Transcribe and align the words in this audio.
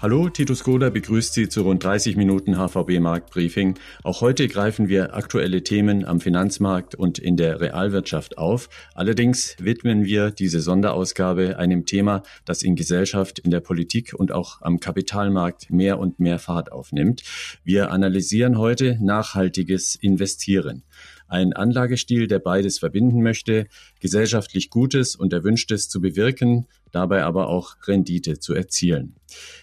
Hallo, 0.00 0.28
Titus 0.28 0.60
Skoda 0.60 0.90
begrüßt 0.90 1.34
Sie 1.34 1.48
zu 1.48 1.62
rund 1.62 1.82
30 1.82 2.14
Minuten 2.16 2.54
HVB 2.54 3.00
Marktbriefing. 3.00 3.76
Auch 4.04 4.20
heute 4.20 4.46
greifen 4.46 4.88
wir 4.88 5.16
aktuelle 5.16 5.64
Themen 5.64 6.04
am 6.04 6.20
Finanzmarkt 6.20 6.94
und 6.94 7.18
in 7.18 7.36
der 7.36 7.60
Realwirtschaft 7.60 8.38
auf. 8.38 8.68
Allerdings 8.94 9.56
widmen 9.58 10.04
wir 10.04 10.30
diese 10.30 10.60
Sonderausgabe 10.60 11.58
einem 11.58 11.84
Thema, 11.84 12.22
das 12.44 12.62
in 12.62 12.76
Gesellschaft, 12.76 13.40
in 13.40 13.50
der 13.50 13.58
Politik 13.58 14.14
und 14.16 14.30
auch 14.30 14.62
am 14.62 14.78
Kapitalmarkt 14.78 15.68
mehr 15.70 15.98
und 15.98 16.20
mehr 16.20 16.38
Fahrt 16.38 16.70
aufnimmt. 16.70 17.24
Wir 17.64 17.90
analysieren 17.90 18.56
heute 18.56 18.98
nachhaltiges 19.00 19.96
Investieren. 19.96 20.84
Ein 21.26 21.52
Anlagestil, 21.52 22.26
der 22.26 22.38
beides 22.38 22.78
verbinden 22.78 23.22
möchte, 23.22 23.66
gesellschaftlich 24.00 24.70
Gutes 24.70 25.14
und 25.14 25.32
Erwünschtes 25.32 25.88
zu 25.88 26.00
bewirken, 26.00 26.66
dabei 26.92 27.24
aber 27.24 27.48
auch 27.48 27.76
Rendite 27.86 28.38
zu 28.38 28.54
erzielen. 28.54 29.14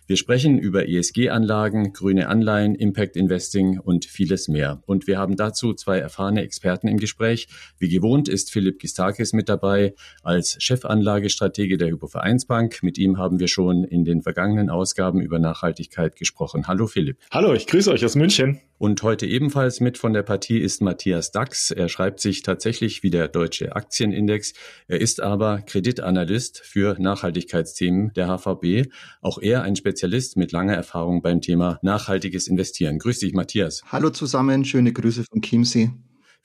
Wir 0.07 0.17
sprechen 0.17 0.59
über 0.59 0.88
ESG-Anlagen, 0.88 1.93
grüne 1.93 2.29
Anleihen, 2.29 2.75
Impact 2.75 3.15
Investing 3.15 3.79
und 3.79 4.05
vieles 4.05 4.48
mehr. 4.48 4.84
Und 4.85 5.07
wir 5.07 5.17
haben 5.17 5.35
dazu 5.35 5.73
zwei 5.73 5.98
erfahrene 5.98 6.43
Experten 6.43 6.88
im 6.88 6.98
Gespräch. 6.98 7.48
Wie 7.79 7.89
gewohnt 7.89 8.27
ist 8.29 8.51
Philipp 8.51 8.79
Gistakis 8.79 9.34
mit 9.34 9.49
dabei 9.49 9.95
als 10.21 10.57
Chefanlagestratege 10.59 11.77
der 11.77 11.89
Hypovereinsbank. 11.89 12.84
Mit 12.84 12.98
ihm 12.98 13.17
haben 13.17 13.39
wir 13.39 13.48
schon 13.48 13.84
in 13.84 14.05
den 14.05 14.21
vergangenen 14.21 14.70
Ausgaben 14.70 15.21
über 15.21 15.39
Nachhaltigkeit 15.39 16.15
gesprochen. 16.15 16.67
Hallo 16.67 16.87
Philipp. 16.87 17.17
Hallo, 17.31 17.53
ich 17.53 17.65
grüße 17.65 17.91
euch 17.91 18.05
aus 18.05 18.15
München. 18.15 18.62
Und 18.77 19.01
heute 19.03 19.26
ebenfalls 19.26 19.79
mit 19.79 19.98
von 19.98 20.12
der 20.12 20.23
Partie 20.23 20.59
ist 20.59 20.81
Matthias 20.81 21.31
Dax. 21.31 21.71
Er 21.71 21.87
schreibt 21.87 22.20
sich 22.20 22.43
tatsächlich 22.43 23.03
wie 23.03 23.09
der 23.09 23.29
deutsche 23.29 23.73
Aktienindex. 23.73 24.53
Er 24.89 24.99
ist 24.99 25.21
aber 25.21 25.62
Kreditanalyst 25.62 26.60
für 26.60 26.98
Nachhaltigkeitsthemen 27.16 28.12
der 28.13 28.27
HVB. 28.27 28.91
Auch 29.21 29.40
er 29.41 29.63
ein 29.63 29.76
Spezialist 29.76 30.35
mit 30.38 30.52
langer 30.52 30.74
Erfahrung 30.74 31.22
beim 31.22 31.41
Thema 31.41 31.80
nachhaltiges 31.82 32.48
Investieren. 32.48 32.99
Grüß 32.99 33.20
dich, 33.20 33.34
Matthias. 33.34 33.82
Hallo 33.88 34.10
zusammen, 34.10 34.66
schöne 34.66 34.91
Grüße 34.91 35.24
von 35.24 35.41
Chiemsee. 35.41 35.91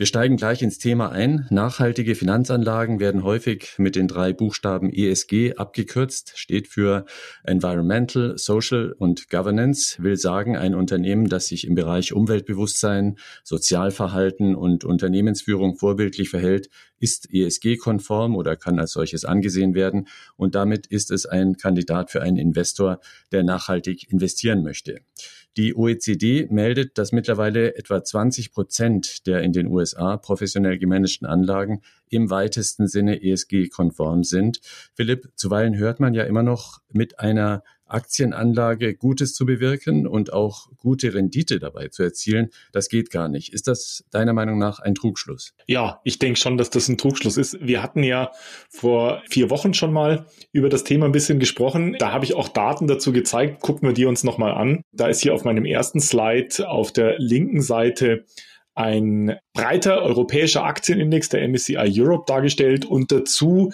Wir 0.01 0.07
steigen 0.07 0.39
gleich 0.39 0.63
ins 0.63 0.79
Thema 0.79 1.13
ein. 1.13 1.47
Nachhaltige 1.51 2.15
Finanzanlagen 2.15 3.01
werden 3.01 3.23
häufig 3.23 3.75
mit 3.77 3.97
den 3.97 4.09
drei 4.09 4.33
Buchstaben 4.33 4.91
ESG 4.91 5.57
abgekürzt, 5.57 6.33
steht 6.37 6.69
für 6.69 7.05
Environmental, 7.45 8.39
Social 8.39 8.95
und 8.97 9.29
Governance, 9.29 10.03
will 10.03 10.17
sagen, 10.17 10.57
ein 10.57 10.75
Unternehmen, 10.75 11.29
das 11.29 11.49
sich 11.49 11.67
im 11.67 11.75
Bereich 11.75 12.15
Umweltbewusstsein, 12.15 13.19
Sozialverhalten 13.45 14.55
und 14.55 14.85
Unternehmensführung 14.85 15.77
vorbildlich 15.77 16.31
verhält, 16.31 16.71
ist 16.99 17.29
ESG-konform 17.31 18.37
oder 18.37 18.57
kann 18.57 18.79
als 18.79 18.93
solches 18.93 19.27
angesehen 19.27 19.75
werden 19.75 20.09
und 20.37 20.55
damit 20.55 20.87
ist 20.87 21.11
es 21.11 21.27
ein 21.27 21.59
Kandidat 21.59 22.11
für 22.11 22.23
einen 22.23 22.39
Investor, 22.39 23.01
der 23.33 23.43
nachhaltig 23.43 24.11
investieren 24.11 24.63
möchte. 24.63 25.01
Die 25.57 25.75
OECD 25.75 26.47
meldet, 26.51 26.97
dass 26.97 27.11
mittlerweile 27.11 27.75
etwa 27.77 28.03
20 28.05 28.53
Prozent 28.53 29.27
der 29.27 29.43
in 29.43 29.53
den 29.53 29.67
USA 29.67 30.17
professionell 30.17 30.79
gemanagten 30.79 31.27
Anlagen 31.27 31.83
im 32.09 32.31
weitesten 32.31 32.87
Sinne 32.87 33.23
ESG-konform 33.23 34.23
sind. 34.23 34.61
Philipp, 34.95 35.29
zuweilen 35.35 35.77
hört 35.77 35.99
man 35.99 36.15
ja 36.15 36.25
immer 36.25 36.43
noch 36.43 36.81
mit 36.93 37.19
einer 37.19 37.65
Aktienanlage 37.91 38.95
Gutes 38.95 39.35
zu 39.35 39.47
bewirken 39.47 40.07
und 40.07 40.33
auch 40.33 40.69
gute 40.77 41.15
Rendite 41.15 41.59
dabei 41.59 41.89
zu 41.89 42.03
erzielen, 42.03 42.51
das 42.73 42.89
geht 42.89 43.11
gar 43.11 43.29
nicht. 43.29 43.53
Ist 43.53 43.69
das 43.69 44.05
deiner 44.11 44.33
Meinung 44.33 44.59
nach 44.59 44.81
ein 44.81 44.95
Trugschluss? 44.95 45.55
Ja, 45.67 46.01
ich 46.05 46.19
denke 46.19 46.39
schon, 46.39 46.57
dass 46.57 46.71
das 46.71 46.89
ein 46.89 46.99
Trugschluss 46.99 47.37
ist. 47.37 47.59
Wir 47.61 47.83
hatten 47.83 48.03
ja 48.03 48.31
vor 48.69 49.23
vier 49.29 49.51
Wochen 49.51 49.75
schon 49.75 49.93
mal 49.93 50.27
über 50.53 50.69
das 50.69 50.85
Thema 50.85 51.07
ein 51.07 51.13
bisschen 51.13 51.39
gesprochen. 51.39 51.97
Da 51.99 52.13
habe 52.13 52.25
ich 52.25 52.35
auch 52.35 52.49
Daten 52.49 52.87
dazu 52.87 53.13
gezeigt. 53.13 53.61
Gucken 53.61 53.89
wir 53.89 53.95
die 53.95 54.07
uns 54.07 54.25
nochmal 54.25 54.53
an. 54.53 54.83
Da 54.93 55.09
ist 55.09 55.23
hier 55.23 55.35
auf 55.35 55.45
meinem 55.45 55.65
ersten 55.65 56.01
Slide 56.01 56.69
auf 56.69 56.93
der 56.93 57.19
linken 57.19 57.63
Seite 57.63 58.25
ein 58.75 59.37
breiter 59.53 60.03
europäischer 60.03 60.65
Aktienindex 60.65 61.29
der 61.29 61.47
MSCI 61.47 62.01
Europe 62.01 62.25
dargestellt 62.27 62.85
und 62.85 63.13
dazu 63.13 63.73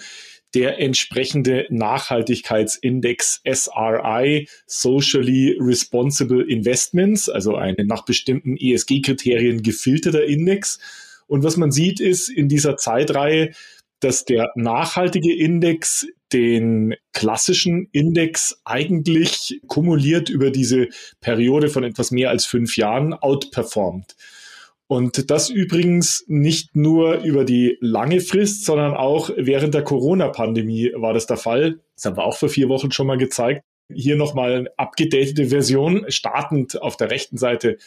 der 0.53 0.79
entsprechende 0.79 1.65
Nachhaltigkeitsindex 1.69 3.41
SRI, 3.45 4.47
Socially 4.65 5.57
Responsible 5.59 6.43
Investments, 6.49 7.29
also 7.29 7.55
ein 7.55 7.75
nach 7.85 8.05
bestimmten 8.05 8.57
ESG-Kriterien 8.57 9.61
gefilterter 9.61 10.25
Index. 10.25 10.79
Und 11.27 11.43
was 11.43 11.57
man 11.57 11.71
sieht, 11.71 11.99
ist 11.99 12.29
in 12.29 12.47
dieser 12.47 12.77
Zeitreihe, 12.77 13.51
dass 13.99 14.25
der 14.25 14.51
nachhaltige 14.55 15.35
Index 15.35 16.07
den 16.31 16.95
klassischen 17.13 17.87
Index 17.91 18.59
eigentlich 18.65 19.61
kumuliert 19.67 20.29
über 20.29 20.51
diese 20.51 20.87
Periode 21.21 21.69
von 21.69 21.83
etwas 21.83 22.11
mehr 22.11 22.29
als 22.29 22.45
fünf 22.45 22.77
Jahren 22.77 23.13
outperformt. 23.13 24.15
Und 24.87 25.29
das 25.29 25.49
übrigens 25.49 26.23
nicht 26.27 26.75
nur 26.75 27.19
über 27.19 27.43
die 27.43 27.77
lange 27.81 28.21
Frist, 28.21 28.63
sondern 28.63 28.93
auch 28.93 29.29
während 29.35 29.73
der 29.73 29.83
Corona-Pandemie 29.83 30.93
war 30.95 31.13
das 31.13 31.27
der 31.27 31.35
Fall. 31.35 31.79
Das 31.95 32.05
haben 32.05 32.15
wir 32.15 32.23
auch 32.23 32.37
vor 32.37 32.47
vier 32.47 32.69
Wochen 32.69 32.91
schon 32.91 33.07
mal 33.07 33.17
gezeigt. 33.17 33.63
Hier 33.93 34.15
nochmal 34.15 34.53
eine 34.53 34.69
abgedatete 34.77 35.47
Version, 35.47 36.05
startend 36.07 36.81
auf 36.81 36.95
der 36.95 37.11
rechten 37.11 37.37
Seite 37.37 37.77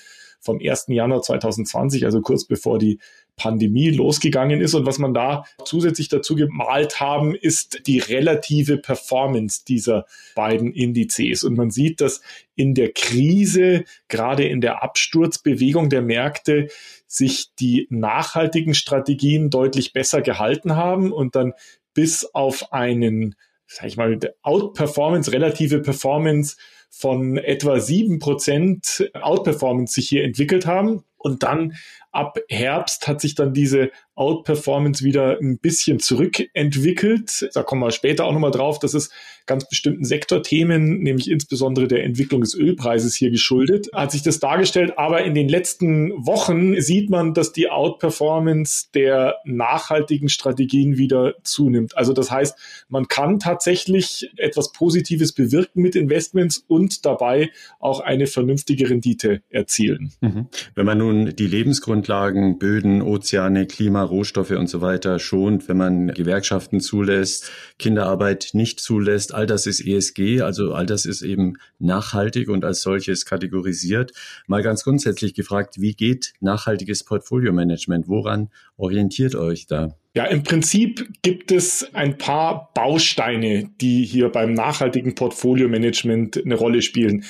vom 0.41 0.59
1. 0.63 0.87
Januar 0.89 1.23
2020, 1.23 2.05
also 2.05 2.21
kurz 2.21 2.45
bevor 2.45 2.79
die 2.79 2.99
Pandemie 3.37 3.91
losgegangen 3.91 4.61
ist. 4.61 4.75
Und 4.75 4.85
was 4.87 4.99
man 4.99 5.15
da 5.15 5.45
zusätzlich 5.65 6.09
dazu 6.09 6.35
gemalt 6.35 7.01
haben, 7.01 7.35
ist 7.35 7.87
die 7.87 7.99
relative 7.99 8.77
Performance 8.77 9.65
dieser 9.67 10.07
beiden 10.35 10.73
Indizes. 10.73 11.43
Und 11.45 11.57
man 11.57 11.71
sieht, 11.71 12.01
dass 12.01 12.21
in 12.55 12.75
der 12.75 12.93
Krise, 12.93 13.85
gerade 14.09 14.45
in 14.45 14.61
der 14.61 14.83
Absturzbewegung 14.83 15.89
der 15.89 16.03
Märkte, 16.03 16.69
sich 17.07 17.55
die 17.59 17.87
nachhaltigen 17.91 18.75
Strategien 18.75 19.51
deutlich 19.51 19.93
besser 19.93 20.21
gehalten 20.21 20.77
haben 20.77 21.11
und 21.11 21.35
dann 21.35 21.55
bis 21.95 22.25
auf 22.25 22.73
einen, 22.73 23.35
sag 23.67 23.87
ich 23.87 23.97
mal, 23.97 24.19
Outperformance, 24.43 25.33
relative 25.33 25.81
Performance 25.81 26.57
von 26.91 27.39
etwa 27.39 27.81
sieben 27.81 28.19
Prozent 28.19 29.11
Outperformance 29.15 29.95
sich 29.95 30.09
hier 30.09 30.25
entwickelt 30.25 30.67
haben. 30.67 31.05
Und 31.17 31.43
dann 31.43 31.75
ab 32.13 32.39
Herbst 32.49 33.07
hat 33.07 33.21
sich 33.21 33.35
dann 33.35 33.55
diese 33.55 33.91
Outperformance 34.21 35.03
wieder 35.03 35.39
ein 35.41 35.57
bisschen 35.57 35.99
zurückentwickelt. 35.99 37.49
Da 37.55 37.63
kommen 37.63 37.81
wir 37.81 37.91
später 37.91 38.27
auch 38.27 38.33
nochmal 38.33 38.51
drauf. 38.51 38.79
Das 38.79 38.93
ist 38.93 39.11
ganz 39.47 39.67
bestimmten 39.67 40.05
Sektorthemen, 40.05 41.01
nämlich 41.01 41.31
insbesondere 41.31 41.89
der 41.89 42.05
Entwicklung 42.05 42.43
des 42.43 42.55
Ölpreises 42.55 43.15
hier 43.15 43.31
geschuldet, 43.31 43.89
hat 43.95 44.13
sich 44.13 44.23
das 44.23 44.39
dargestellt. 44.39 44.99
Aber 44.99 45.25
in 45.25 45.35
den 45.35 45.49
letzten 45.49 46.13
Wochen 46.27 46.79
sieht 46.83 47.09
man, 47.09 47.33
dass 47.33 47.53
die 47.53 47.71
Outperformance 47.71 48.89
der 48.93 49.37
nachhaltigen 49.45 50.29
Strategien 50.29 50.99
wieder 50.99 51.35
zunimmt. 51.43 51.97
Also 51.97 52.13
das 52.13 52.31
heißt, 52.31 52.57
man 52.91 53.09
kann 53.09 53.39
tatsächlich 53.39 54.31
etwas 54.37 54.71
Positives 54.73 55.33
bewirken 55.33 55.81
mit 55.81 55.97
Investments 55.97 56.63
und 56.69 57.07
dabei 57.07 57.51
auch 57.79 58.01
eine 58.01 58.27
vernünftige 58.27 58.91
Rendite 58.91 59.41
erzielen. 59.49 60.13
Mhm. 60.21 60.49
Wenn 60.75 60.85
man 60.85 60.99
nun 60.99 61.35
die 61.35 61.47
Lebensgrundlagen, 61.47 62.59
Böden, 62.59 63.01
Ozeane, 63.01 63.67
Klima, 63.67 64.10
Rohstoffe 64.11 64.51
und 64.51 64.69
so 64.69 64.81
weiter 64.81 65.19
schont, 65.19 65.69
wenn 65.69 65.77
man 65.77 66.09
Gewerkschaften 66.09 66.81
zulässt, 66.81 67.51
Kinderarbeit 67.79 68.51
nicht 68.53 68.81
zulässt. 68.81 69.33
All 69.33 69.47
das 69.47 69.67
ist 69.67 69.81
ESG, 69.81 70.43
also 70.43 70.75
all 70.75 70.87
das 70.87 71.07
ist 71.07 71.23
eben 71.23 71.55
nachhaltig 71.79 72.49
und 72.49 72.65
als 72.65 72.83
solches 72.83 73.25
kategorisiert. 73.25 74.13
Mal 74.47 74.63
ganz 74.63 74.85
grundsätzlich 74.85 75.35
gefragt, 75.35 75.81
wie 75.81 75.95
geht 75.95 76.35
nachhaltiges 76.41 77.05
Portfolio-Management? 77.05 78.09
Woran 78.09 78.51
orientiert 78.77 79.35
euch 79.35 79.67
da? 79.67 79.97
Ja, 80.15 80.25
im 80.25 80.43
Prinzip 80.43 81.09
gibt 81.23 81.53
es 81.53 81.95
ein 81.95 82.19
paar 82.19 82.73
Bausteine, 82.75 83.71
die 83.81 84.05
hier 84.05 84.29
beim 84.29 84.55
nachhaltigen 84.55 85.15
Portfolio-Management 85.15 86.45
eine 86.45 86.57
Rolle 86.57 86.83
spielen. 86.83 87.25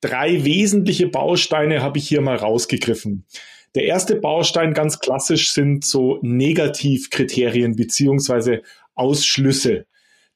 Drei 0.00 0.44
wesentliche 0.44 1.08
Bausteine 1.08 1.82
habe 1.82 1.98
ich 1.98 2.08
hier 2.08 2.20
mal 2.20 2.36
rausgegriffen. 2.36 3.24
Der 3.74 3.84
erste 3.84 4.16
Baustein 4.16 4.74
ganz 4.74 4.98
klassisch 4.98 5.52
sind 5.52 5.84
so 5.84 6.18
Negativkriterien 6.22 7.76
beziehungsweise 7.76 8.62
Ausschlüsse. 8.94 9.86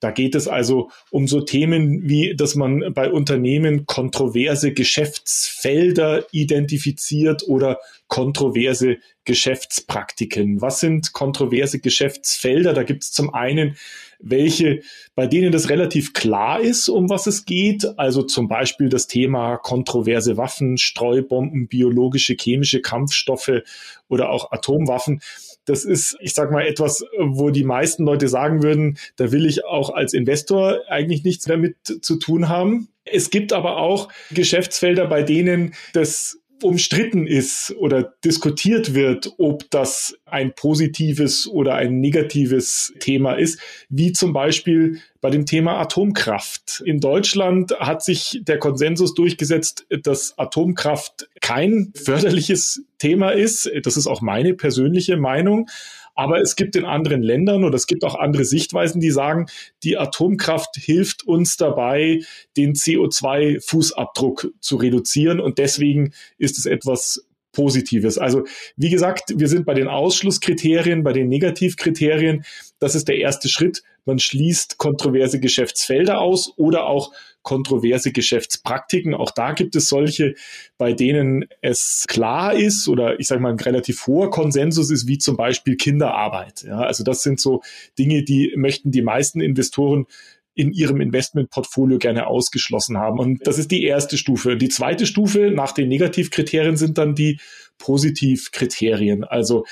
Da 0.00 0.10
geht 0.10 0.34
es 0.34 0.48
also 0.48 0.90
um 1.10 1.26
so 1.26 1.40
Themen 1.40 2.08
wie, 2.08 2.36
dass 2.36 2.54
man 2.56 2.92
bei 2.92 3.10
Unternehmen 3.10 3.86
kontroverse 3.86 4.72
Geschäftsfelder 4.72 6.26
identifiziert 6.30 7.42
oder 7.48 7.78
kontroverse 8.06 8.98
Geschäftspraktiken. 9.24 10.60
Was 10.60 10.80
sind 10.80 11.14
kontroverse 11.14 11.80
Geschäftsfelder? 11.80 12.74
Da 12.74 12.82
gibt 12.82 13.02
es 13.02 13.12
zum 13.12 13.32
einen 13.32 13.76
welche, 14.24 14.80
bei 15.14 15.26
denen 15.26 15.52
das 15.52 15.68
relativ 15.68 16.12
klar 16.12 16.60
ist, 16.60 16.88
um 16.88 17.08
was 17.10 17.26
es 17.26 17.44
geht. 17.44 17.86
Also 17.98 18.22
zum 18.22 18.48
Beispiel 18.48 18.88
das 18.88 19.06
Thema 19.06 19.56
kontroverse 19.56 20.36
Waffen, 20.36 20.78
Streubomben, 20.78 21.68
biologische, 21.68 22.36
chemische 22.38 22.80
Kampfstoffe 22.80 23.62
oder 24.08 24.30
auch 24.30 24.50
Atomwaffen. 24.50 25.20
Das 25.66 25.84
ist, 25.84 26.16
ich 26.20 26.34
sag 26.34 26.50
mal, 26.50 26.66
etwas, 26.66 27.04
wo 27.18 27.50
die 27.50 27.64
meisten 27.64 28.04
Leute 28.04 28.28
sagen 28.28 28.62
würden, 28.62 28.98
da 29.16 29.32
will 29.32 29.46
ich 29.46 29.64
auch 29.64 29.90
als 29.90 30.12
Investor 30.12 30.80
eigentlich 30.88 31.24
nichts 31.24 31.44
damit 31.44 31.76
zu 32.02 32.16
tun 32.16 32.48
haben. 32.48 32.88
Es 33.04 33.30
gibt 33.30 33.52
aber 33.52 33.78
auch 33.78 34.08
Geschäftsfelder, 34.30 35.06
bei 35.06 35.22
denen 35.22 35.74
das 35.92 36.38
umstritten 36.64 37.26
ist 37.26 37.74
oder 37.78 38.14
diskutiert 38.24 38.94
wird, 38.94 39.32
ob 39.38 39.70
das 39.70 40.16
ein 40.24 40.54
positives 40.54 41.46
oder 41.46 41.74
ein 41.74 42.00
negatives 42.00 42.94
Thema 42.98 43.34
ist, 43.34 43.60
wie 43.88 44.12
zum 44.12 44.32
Beispiel 44.32 45.00
bei 45.20 45.30
dem 45.30 45.46
Thema 45.46 45.78
Atomkraft. 45.80 46.82
In 46.84 47.00
Deutschland 47.00 47.78
hat 47.78 48.02
sich 48.02 48.40
der 48.42 48.58
Konsensus 48.58 49.14
durchgesetzt, 49.14 49.86
dass 50.02 50.38
Atomkraft 50.38 51.28
kein 51.40 51.92
förderliches 51.94 52.82
Thema 52.98 53.30
ist. 53.30 53.70
Das 53.82 53.96
ist 53.96 54.06
auch 54.06 54.20
meine 54.20 54.54
persönliche 54.54 55.16
Meinung. 55.16 55.68
Aber 56.14 56.40
es 56.40 56.56
gibt 56.56 56.76
in 56.76 56.84
anderen 56.84 57.22
Ländern 57.22 57.64
oder 57.64 57.74
es 57.74 57.86
gibt 57.86 58.04
auch 58.04 58.14
andere 58.14 58.44
Sichtweisen, 58.44 59.00
die 59.00 59.10
sagen, 59.10 59.46
die 59.82 59.98
Atomkraft 59.98 60.76
hilft 60.76 61.26
uns 61.26 61.56
dabei, 61.56 62.20
den 62.56 62.74
CO2-Fußabdruck 62.74 64.50
zu 64.60 64.76
reduzieren. 64.76 65.40
Und 65.40 65.58
deswegen 65.58 66.12
ist 66.38 66.58
es 66.58 66.66
etwas 66.66 67.26
Positives. 67.54 68.18
Also 68.18 68.44
wie 68.76 68.90
gesagt, 68.90 69.32
wir 69.34 69.48
sind 69.48 69.64
bei 69.64 69.72
den 69.74 69.88
Ausschlusskriterien, 69.88 71.02
bei 71.02 71.14
den 71.14 71.28
Negativkriterien. 71.28 72.44
Das 72.78 72.94
ist 72.94 73.08
der 73.08 73.16
erste 73.16 73.48
Schritt. 73.48 73.82
Man 74.04 74.18
schließt 74.18 74.76
kontroverse 74.76 75.40
Geschäftsfelder 75.40 76.20
aus 76.20 76.52
oder 76.58 76.86
auch 76.86 77.12
kontroverse 77.42 78.10
Geschäftspraktiken. 78.10 79.14
Auch 79.14 79.30
da 79.30 79.52
gibt 79.52 79.76
es 79.76 79.88
solche, 79.88 80.34
bei 80.76 80.92
denen 80.92 81.44
es 81.60 82.04
klar 82.08 82.54
ist 82.54 82.88
oder 82.88 83.20
ich 83.20 83.28
sage 83.28 83.40
mal 83.40 83.52
ein 83.52 83.60
relativ 83.60 84.06
hoher 84.06 84.30
Konsensus 84.30 84.90
ist, 84.90 85.06
wie 85.06 85.18
zum 85.18 85.36
Beispiel 85.36 85.76
Kinderarbeit. 85.76 86.62
Ja, 86.62 86.80
also 86.80 87.04
das 87.04 87.22
sind 87.22 87.40
so 87.40 87.62
Dinge, 87.98 88.24
die 88.24 88.52
möchten 88.56 88.90
die 88.90 89.02
meisten 89.02 89.40
Investoren 89.40 90.06
in 90.54 90.72
ihrem 90.72 91.00
Investmentportfolio 91.00 91.98
gerne 91.98 92.26
ausgeschlossen 92.26 92.98
haben. 92.98 93.18
Und 93.18 93.46
das 93.46 93.58
ist 93.58 93.70
die 93.70 93.84
erste 93.84 94.16
Stufe. 94.18 94.56
Die 94.56 94.68
zweite 94.68 95.06
Stufe 95.06 95.50
nach 95.50 95.72
den 95.72 95.88
Negativkriterien 95.88 96.76
sind 96.76 96.98
dann 96.98 97.14
die 97.14 97.40
Positivkriterien. 97.78 99.24
Also 99.24 99.64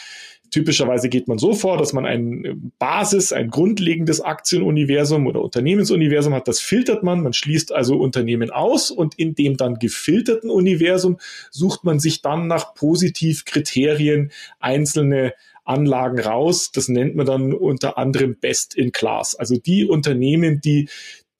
Typischerweise 0.52 1.08
geht 1.08 1.28
man 1.28 1.38
so 1.38 1.54
vor, 1.54 1.78
dass 1.78 1.94
man 1.94 2.04
ein 2.04 2.72
Basis, 2.78 3.32
ein 3.32 3.48
grundlegendes 3.48 4.20
Aktienuniversum 4.20 5.26
oder 5.26 5.40
Unternehmensuniversum 5.40 6.34
hat. 6.34 6.46
Das 6.46 6.60
filtert 6.60 7.02
man. 7.02 7.22
Man 7.22 7.32
schließt 7.32 7.72
also 7.72 7.96
Unternehmen 7.96 8.50
aus 8.50 8.90
und 8.90 9.18
in 9.18 9.34
dem 9.34 9.56
dann 9.56 9.78
gefilterten 9.78 10.50
Universum 10.50 11.16
sucht 11.50 11.84
man 11.84 12.00
sich 12.00 12.20
dann 12.20 12.48
nach 12.48 12.74
Positivkriterien 12.74 14.30
einzelne 14.60 15.32
Anlagen 15.64 16.18
raus. 16.18 16.70
Das 16.72 16.88
nennt 16.88 17.14
man 17.14 17.26
dann 17.26 17.52
unter 17.52 17.98
anderem 17.98 18.36
Best 18.38 18.74
in 18.74 18.92
Class. 18.92 19.34
Also 19.34 19.56
die 19.56 19.86
Unternehmen, 19.86 20.60
die 20.60 20.88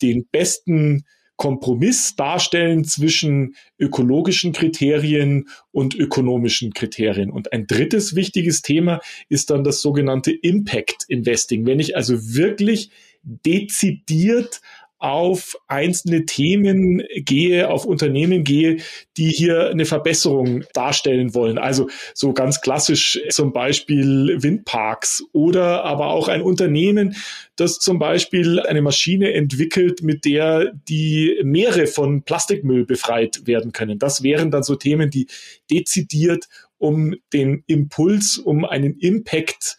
den 0.01 0.27
besten 0.27 1.05
Kompromiss 1.37 2.15
darstellen 2.15 2.85
zwischen 2.85 3.57
ökologischen 3.79 4.53
Kriterien 4.53 5.49
und 5.73 5.95
ökonomischen 5.95 6.73
Kriterien. 6.73 7.31
Und 7.31 7.53
ein 7.53 7.67
drittes 7.67 8.15
wichtiges 8.15 8.63
Thema 8.63 9.01
ist 9.29 9.51
dann 9.51 9.65
das 9.65 9.81
sogenannte 9.81 10.31
Impact 10.31 11.05
Investing. 11.09 11.67
Wenn 11.67 11.81
ich 11.81 11.97
also 11.97 12.35
wirklich 12.35 12.91
dezidiert 13.23 14.61
auf 15.03 15.57
einzelne 15.67 16.27
Themen 16.27 17.03
gehe, 17.17 17.69
auf 17.69 17.85
Unternehmen 17.85 18.45
gehe, 18.45 18.79
die 19.17 19.31
hier 19.31 19.71
eine 19.71 19.85
Verbesserung 19.85 20.65
darstellen 20.75 21.35
wollen. 21.35 21.59
Also 21.59 21.89
so 22.15 22.33
ganz 22.33 22.61
klassisch 22.61 23.21
zum 23.31 23.53
Beispiel 23.53 24.37
Windparks 24.43 25.25
oder 25.33 25.85
aber 25.85 26.11
auch 26.11 26.29
ein 26.29 26.43
Unternehmen, 26.43 27.17
das 27.57 27.79
zum 27.81 27.99
Beispiel 27.99 28.61
eine 28.61 28.81
Maschine 28.81 29.33
entwickelt, 29.33 30.03
mit 30.03 30.25
der 30.25 30.73
die 30.89 31.39
Meere 31.43 31.89
von 31.89 32.23
Plastikmüll 32.23 32.87
befreit 32.87 33.47
werden 33.47 33.73
können. 33.73 33.99
Das 33.99 34.23
wären 34.23 34.51
dann 34.53 34.63
so 34.63 34.77
Themen, 34.77 35.11
die 35.11 35.27
dezidiert 35.69 36.49
um 36.79 37.15
den 37.33 37.65
Impuls, 37.67 38.39
um 38.39 38.65
einen 38.65 38.99
Impact 38.99 39.77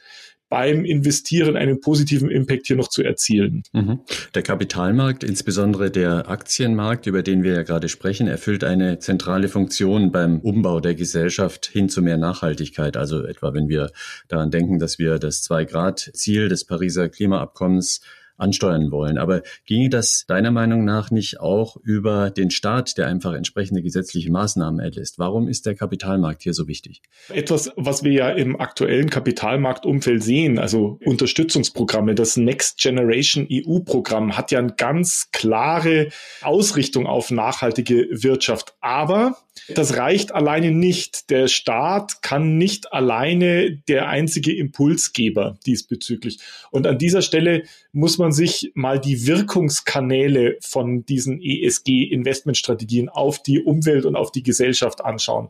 beim 0.54 0.86
Investieren 0.86 1.58
einen 1.58 1.82
positiven 1.82 2.30
Impact 2.30 2.68
hier 2.68 2.76
noch 2.76 2.88
zu 2.88 3.02
erzielen. 3.02 3.64
Mhm. 3.74 4.02
Der 4.36 4.44
Kapitalmarkt, 4.44 5.24
insbesondere 5.24 5.90
der 5.90 6.30
Aktienmarkt, 6.30 7.08
über 7.08 7.24
den 7.24 7.42
wir 7.42 7.54
ja 7.54 7.64
gerade 7.64 7.90
sprechen, 7.90 8.28
erfüllt 8.28 8.64
eine 8.64 9.00
zentrale 9.00 9.48
Funktion 9.48 10.12
beim 10.12 10.40
Umbau 10.42 10.80
der 10.80 10.94
Gesellschaft 10.94 11.66
hin 11.66 11.90
zu 11.90 12.04
mehr 12.04 12.18
Nachhaltigkeit. 12.18 12.98
Also 12.98 13.26
etwa, 13.26 13.56
wenn 13.56 13.68
wir 13.68 13.90
daran 14.28 14.52
denken, 14.52 14.78
dass 14.78 15.00
wir 15.00 15.18
das 15.18 15.42
Zwei-Grad-Ziel 15.42 16.50
des 16.50 16.66
Pariser 16.66 17.10
Klimaabkommens 17.10 18.02
ansteuern 18.44 18.92
wollen. 18.92 19.18
Aber 19.18 19.42
ginge 19.66 19.90
das 19.90 20.26
deiner 20.28 20.52
Meinung 20.52 20.86
nach 20.86 21.10
nicht 21.10 21.40
auch 21.40 21.78
über 21.78 22.30
den 22.30 22.52
Staat, 22.52 22.98
der 22.98 23.08
einfach 23.08 23.34
entsprechende 23.34 23.82
gesetzliche 23.82 24.32
Maßnahmen 24.32 24.80
erlässt? 24.80 25.18
Warum 25.18 25.48
ist 25.48 25.66
der 25.66 25.76
Kapitalmarkt 25.76 26.44
hier 26.44 26.54
so 26.54 26.68
wichtig? 26.68 27.02
Etwas, 27.30 27.72
was 27.76 28.04
wir 28.04 28.12
ja 28.12 28.30
im 28.30 28.60
aktuellen 28.60 29.10
Kapitalmarktumfeld 29.10 30.22
sehen, 30.22 30.60
also 30.60 31.00
Unterstützungsprogramme, 31.06 32.14
das 32.16 32.38
Next 32.38 32.80
Generation 32.80 33.48
EU-Programm 33.50 34.38
hat 34.38 34.52
ja 34.52 34.60
eine 34.60 34.74
ganz 34.76 35.30
klare 35.32 36.10
Ausrichtung 36.42 37.08
auf 37.08 37.32
nachhaltige 37.32 38.08
Wirtschaft. 38.12 38.76
Aber 38.82 39.38
das 39.70 39.98
reicht 39.98 40.34
alleine 40.34 40.72
nicht. 40.72 41.30
Der 41.30 41.48
Staat 41.48 42.22
kann 42.22 42.58
nicht 42.58 42.92
alleine 42.92 43.78
der 43.88 44.10
einzige 44.10 44.56
Impulsgeber 44.56 45.58
diesbezüglich. 45.66 46.40
Und 46.72 46.88
an 46.88 46.98
dieser 46.98 47.22
Stelle 47.22 47.64
muss 47.92 48.18
man 48.18 48.33
sich 48.34 48.72
mal 48.76 49.00
die 49.00 49.26
Wirkungskanäle 49.28 50.58
von 50.62 51.06
diesen 51.06 51.42
ESG-Investmentstrategien 51.42 53.10
auf 53.10 53.42
die 53.42 53.62
Umwelt 53.62 54.06
und 54.06 54.16
auf 54.16 54.32
die 54.32 54.44
Gesellschaft 54.44 55.04
anschauen. 55.04 55.50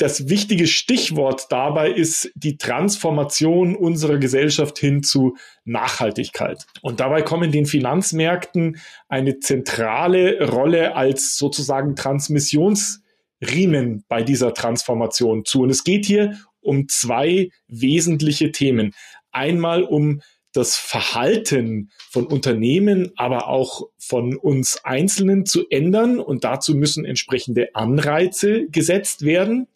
Das 0.00 0.30
wichtige 0.30 0.66
Stichwort 0.66 1.48
dabei 1.50 1.90
ist 1.90 2.32
die 2.34 2.56
Transformation 2.56 3.76
unserer 3.76 4.16
Gesellschaft 4.16 4.78
hin 4.78 5.02
zu 5.02 5.36
Nachhaltigkeit. 5.64 6.64
Und 6.80 7.00
dabei 7.00 7.20
kommen 7.20 7.52
den 7.52 7.66
Finanzmärkten 7.66 8.78
eine 9.08 9.40
zentrale 9.40 10.48
Rolle 10.48 10.96
als 10.96 11.36
sozusagen 11.36 11.96
Transmissions 11.96 13.02
Riemen 13.42 14.04
bei 14.08 14.22
dieser 14.22 14.54
Transformation 14.54 15.44
zu. 15.44 15.62
Und 15.62 15.70
es 15.70 15.84
geht 15.84 16.06
hier 16.06 16.38
um 16.60 16.88
zwei 16.88 17.50
wesentliche 17.68 18.52
Themen. 18.52 18.94
Einmal 19.32 19.82
um 19.82 20.22
das 20.52 20.76
Verhalten 20.76 21.90
von 22.10 22.26
Unternehmen, 22.26 23.12
aber 23.16 23.48
auch 23.48 23.88
von 23.98 24.36
uns 24.36 24.84
Einzelnen 24.84 25.46
zu 25.46 25.68
ändern. 25.70 26.18
Und 26.18 26.44
dazu 26.44 26.74
müssen 26.74 27.04
entsprechende 27.04 27.74
Anreize 27.74 28.66
gesetzt 28.68 29.24
werden. 29.24 29.68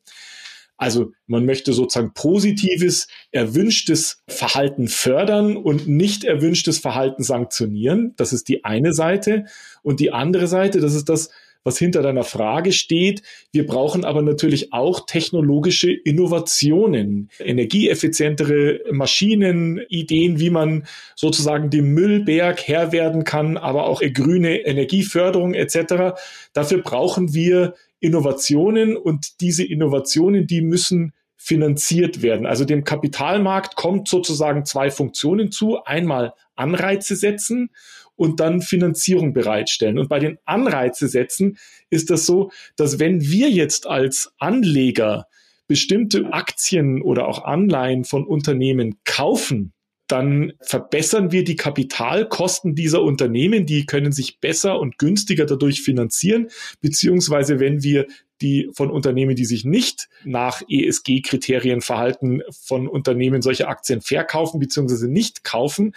Also 0.76 1.12
man 1.26 1.44
möchte 1.46 1.72
sozusagen 1.72 2.12
positives, 2.14 3.06
erwünschtes 3.30 4.22
Verhalten 4.26 4.88
fördern 4.88 5.56
und 5.56 5.86
nicht 5.86 6.24
erwünschtes 6.24 6.78
Verhalten 6.78 7.22
sanktionieren. 7.22 8.14
Das 8.16 8.32
ist 8.32 8.48
die 8.48 8.64
eine 8.64 8.92
Seite. 8.92 9.44
Und 9.82 10.00
die 10.00 10.12
andere 10.12 10.48
Seite, 10.48 10.80
das 10.80 10.94
ist 10.94 11.08
das, 11.08 11.30
was 11.64 11.78
hinter 11.78 12.02
deiner 12.02 12.24
Frage 12.24 12.72
steht. 12.72 13.22
Wir 13.50 13.66
brauchen 13.66 14.04
aber 14.04 14.22
natürlich 14.22 14.72
auch 14.72 15.06
technologische 15.06 15.90
Innovationen, 15.90 17.30
energieeffizientere 17.40 18.80
Maschinen, 18.92 19.80
Ideen, 19.88 20.38
wie 20.38 20.50
man 20.50 20.86
sozusagen 21.16 21.70
dem 21.70 21.94
Müllberg 21.94 22.68
Herr 22.68 22.92
werden 22.92 23.24
kann, 23.24 23.56
aber 23.56 23.86
auch 23.86 24.00
grüne 24.00 24.58
Energieförderung 24.58 25.54
etc. 25.54 26.14
Dafür 26.52 26.82
brauchen 26.82 27.34
wir 27.34 27.74
Innovationen 28.00 28.96
und 28.96 29.40
diese 29.40 29.64
Innovationen, 29.64 30.46
die 30.46 30.60
müssen 30.60 31.12
finanziert 31.36 32.22
werden. 32.22 32.46
Also 32.46 32.64
dem 32.64 32.84
Kapitalmarkt 32.84 33.76
kommt 33.76 34.08
sozusagen 34.08 34.64
zwei 34.64 34.90
Funktionen 34.90 35.50
zu. 35.50 35.82
Einmal 35.84 36.32
Anreize 36.54 37.16
setzen 37.16 37.70
und 38.16 38.40
dann 38.40 38.60
Finanzierung 38.60 39.32
bereitstellen. 39.32 39.98
Und 39.98 40.08
bei 40.08 40.18
den 40.18 40.38
Anreize 40.44 41.08
setzen 41.08 41.58
ist 41.90 42.10
das 42.10 42.26
so, 42.26 42.50
dass 42.76 42.98
wenn 42.98 43.20
wir 43.22 43.50
jetzt 43.50 43.86
als 43.86 44.32
Anleger 44.38 45.26
bestimmte 45.66 46.32
Aktien 46.32 47.02
oder 47.02 47.26
auch 47.26 47.44
Anleihen 47.44 48.04
von 48.04 48.26
Unternehmen 48.26 48.98
kaufen, 49.04 49.72
dann 50.06 50.52
verbessern 50.60 51.32
wir 51.32 51.44
die 51.44 51.56
Kapitalkosten 51.56 52.74
dieser 52.74 53.02
Unternehmen. 53.02 53.64
Die 53.64 53.86
können 53.86 54.12
sich 54.12 54.38
besser 54.38 54.78
und 54.78 54.98
günstiger 54.98 55.46
dadurch 55.46 55.82
finanzieren. 55.82 56.48
Beziehungsweise 56.82 57.58
wenn 57.58 57.82
wir 57.82 58.06
die 58.42 58.68
von 58.74 58.90
Unternehmen, 58.90 59.34
die 59.34 59.46
sich 59.46 59.64
nicht 59.64 60.08
nach 60.24 60.60
ESG-Kriterien 60.68 61.80
verhalten, 61.80 62.42
von 62.50 62.86
Unternehmen 62.86 63.40
solche 63.40 63.68
Aktien 63.68 64.02
verkaufen 64.02 64.60
beziehungsweise 64.60 65.08
nicht 65.08 65.42
kaufen, 65.42 65.94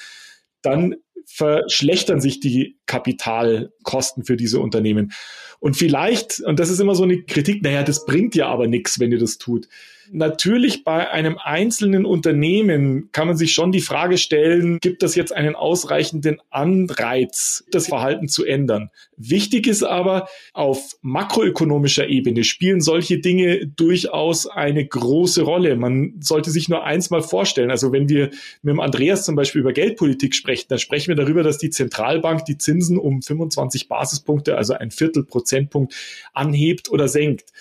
dann 0.62 0.96
verschlechtern 1.28 2.22
sich 2.22 2.40
die 2.40 2.77
Kapitalkosten 2.88 4.26
für 4.26 4.38
diese 4.38 4.60
Unternehmen. 4.60 5.14
Und 5.60 5.76
vielleicht, 5.76 6.40
und 6.42 6.60
das 6.60 6.70
ist 6.70 6.80
immer 6.80 6.96
so 6.96 7.04
eine 7.04 7.24
Kritik, 7.24 7.64
naja, 7.64 7.84
das 7.84 8.06
bringt 8.06 8.36
ja 8.36 8.48
aber 8.48 8.68
nichts, 8.68 9.00
wenn 9.00 9.12
ihr 9.12 9.20
das 9.20 9.38
tut. 9.38 9.68
Natürlich 10.12 10.84
bei 10.84 11.10
einem 11.10 11.38
einzelnen 11.38 12.06
Unternehmen 12.06 13.10
kann 13.12 13.28
man 13.28 13.36
sich 13.36 13.54
schon 13.54 13.72
die 13.72 13.82
Frage 13.82 14.18
stellen, 14.18 14.80
gibt 14.80 15.04
das 15.04 15.16
jetzt 15.16 15.34
einen 15.34 15.56
ausreichenden 15.56 16.40
Anreiz, 16.50 17.66
das 17.72 17.88
Verhalten 17.88 18.30
zu 18.30 18.46
ändern? 18.46 18.90
Wichtig 19.18 19.68
ist 19.68 19.84
aber, 19.84 20.28
auf 20.54 20.96
makroökonomischer 21.02 22.08
Ebene 22.08 22.44
spielen 22.44 22.80
solche 22.80 23.20
Dinge 23.20 23.68
durchaus 23.68 24.48
eine 24.48 24.86
große 24.86 25.42
Rolle. 25.42 25.76
Man 25.76 26.14
sollte 26.22 26.52
sich 26.52 26.70
nur 26.70 26.86
eins 26.86 27.10
mal 27.10 27.22
vorstellen. 27.22 27.72
Also 27.72 27.92
wenn 27.92 28.08
wir 28.08 28.30
mit 28.62 28.72
dem 28.74 28.80
Andreas 28.80 29.26
zum 29.26 29.36
Beispiel 29.36 29.62
über 29.62 29.74
Geldpolitik 29.74 30.36
sprechen, 30.36 30.68
dann 30.70 30.80
sprechen 30.80 31.10
wir 31.10 31.16
darüber, 31.16 31.44
dass 31.44 31.58
die 31.58 31.70
Zentralbank 31.70 32.46
die 32.46 32.58
Zinsen 32.58 32.77
um 32.98 33.22
25 33.22 33.88
Basispunkte, 33.88 34.58
also 34.58 34.74
ein 34.74 34.92
Viertel 34.92 35.24
Prozentpunkt 35.24 35.94
anhebt 36.34 36.90
oder 36.90 37.08
senkt. 37.08 37.52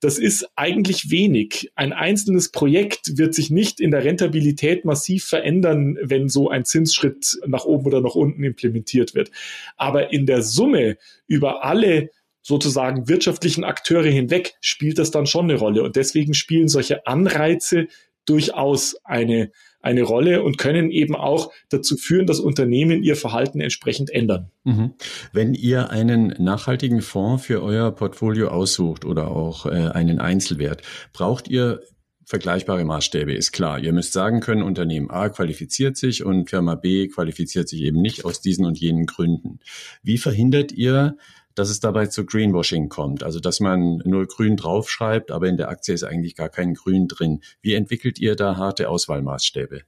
Das 0.00 0.16
ist 0.16 0.48
eigentlich 0.54 1.10
wenig. 1.10 1.72
Ein 1.74 1.92
einzelnes 1.92 2.50
Projekt 2.50 3.18
wird 3.18 3.34
sich 3.34 3.50
nicht 3.50 3.80
in 3.80 3.90
der 3.90 4.04
Rentabilität 4.04 4.84
massiv 4.84 5.24
verändern, 5.24 5.98
wenn 6.00 6.28
so 6.28 6.48
ein 6.50 6.64
Zinsschritt 6.64 7.36
nach 7.46 7.64
oben 7.64 7.86
oder 7.86 8.00
nach 8.00 8.14
unten 8.14 8.44
implementiert 8.44 9.16
wird. 9.16 9.32
Aber 9.76 10.12
in 10.12 10.24
der 10.26 10.42
Summe 10.42 10.98
über 11.26 11.64
alle 11.64 12.10
sozusagen 12.42 13.08
wirtschaftlichen 13.08 13.64
Akteure 13.64 14.08
hinweg 14.08 14.54
spielt 14.60 14.98
das 14.98 15.10
dann 15.10 15.26
schon 15.26 15.50
eine 15.50 15.58
Rolle. 15.58 15.82
Und 15.82 15.96
deswegen 15.96 16.32
spielen 16.32 16.68
solche 16.68 17.06
Anreize 17.06 17.88
durchaus 18.24 18.96
eine 19.04 19.50
eine 19.80 20.02
Rolle 20.02 20.42
und 20.42 20.58
können 20.58 20.90
eben 20.90 21.14
auch 21.14 21.52
dazu 21.68 21.96
führen, 21.96 22.26
dass 22.26 22.40
Unternehmen 22.40 23.02
ihr 23.02 23.16
Verhalten 23.16 23.60
entsprechend 23.60 24.10
ändern. 24.10 24.50
Mhm. 24.64 24.94
Wenn 25.32 25.54
ihr 25.54 25.90
einen 25.90 26.34
nachhaltigen 26.38 27.00
Fonds 27.00 27.44
für 27.46 27.62
euer 27.62 27.92
Portfolio 27.92 28.48
aussucht 28.48 29.04
oder 29.04 29.30
auch 29.30 29.66
äh, 29.66 29.70
einen 29.70 30.18
Einzelwert, 30.18 30.82
braucht 31.12 31.48
ihr 31.48 31.80
vergleichbare 32.28 32.84
Maßstäbe, 32.84 33.32
ist 33.32 33.52
klar. 33.52 33.78
Ihr 33.78 33.94
müsst 33.94 34.12
sagen 34.12 34.40
können, 34.40 34.62
Unternehmen 34.62 35.08
A 35.08 35.30
qualifiziert 35.30 35.96
sich 35.96 36.24
und 36.24 36.50
Firma 36.50 36.74
B 36.74 37.08
qualifiziert 37.08 37.70
sich 37.70 37.80
eben 37.80 38.02
nicht 38.02 38.26
aus 38.26 38.42
diesen 38.42 38.66
und 38.66 38.78
jenen 38.78 39.06
Gründen. 39.06 39.60
Wie 40.02 40.18
verhindert 40.18 40.70
ihr, 40.72 41.16
dass 41.58 41.70
es 41.70 41.80
dabei 41.80 42.06
zu 42.06 42.24
Greenwashing 42.24 42.88
kommt. 42.88 43.22
Also 43.22 43.40
dass 43.40 43.60
man 43.60 44.02
nur 44.04 44.26
grün 44.26 44.56
draufschreibt, 44.56 45.30
aber 45.30 45.48
in 45.48 45.56
der 45.56 45.68
Aktie 45.68 45.94
ist 45.94 46.04
eigentlich 46.04 46.36
gar 46.36 46.48
kein 46.48 46.74
Grün 46.74 47.08
drin. 47.08 47.40
Wie 47.60 47.74
entwickelt 47.74 48.18
ihr 48.18 48.36
da 48.36 48.56
harte 48.56 48.88
Auswahlmaßstäbe? 48.88 49.82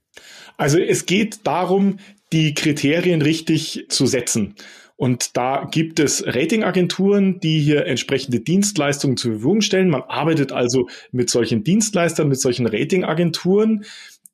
Also 0.57 0.79
es 0.79 1.05
geht 1.05 1.39
darum, 1.45 1.97
die 2.33 2.53
Kriterien 2.53 3.21
richtig 3.21 3.85
zu 3.89 4.05
setzen. 4.05 4.55
Und 5.01 5.35
da 5.35 5.67
gibt 5.71 5.99
es 5.99 6.23
Ratingagenturen, 6.27 7.39
die 7.39 7.59
hier 7.59 7.87
entsprechende 7.87 8.39
Dienstleistungen 8.39 9.17
zur 9.17 9.31
Verfügung 9.31 9.61
stellen. 9.61 9.89
Man 9.89 10.03
arbeitet 10.03 10.51
also 10.51 10.89
mit 11.11 11.27
solchen 11.31 11.63
Dienstleistern, 11.63 12.27
mit 12.27 12.39
solchen 12.39 12.67
Ratingagenturen 12.67 13.83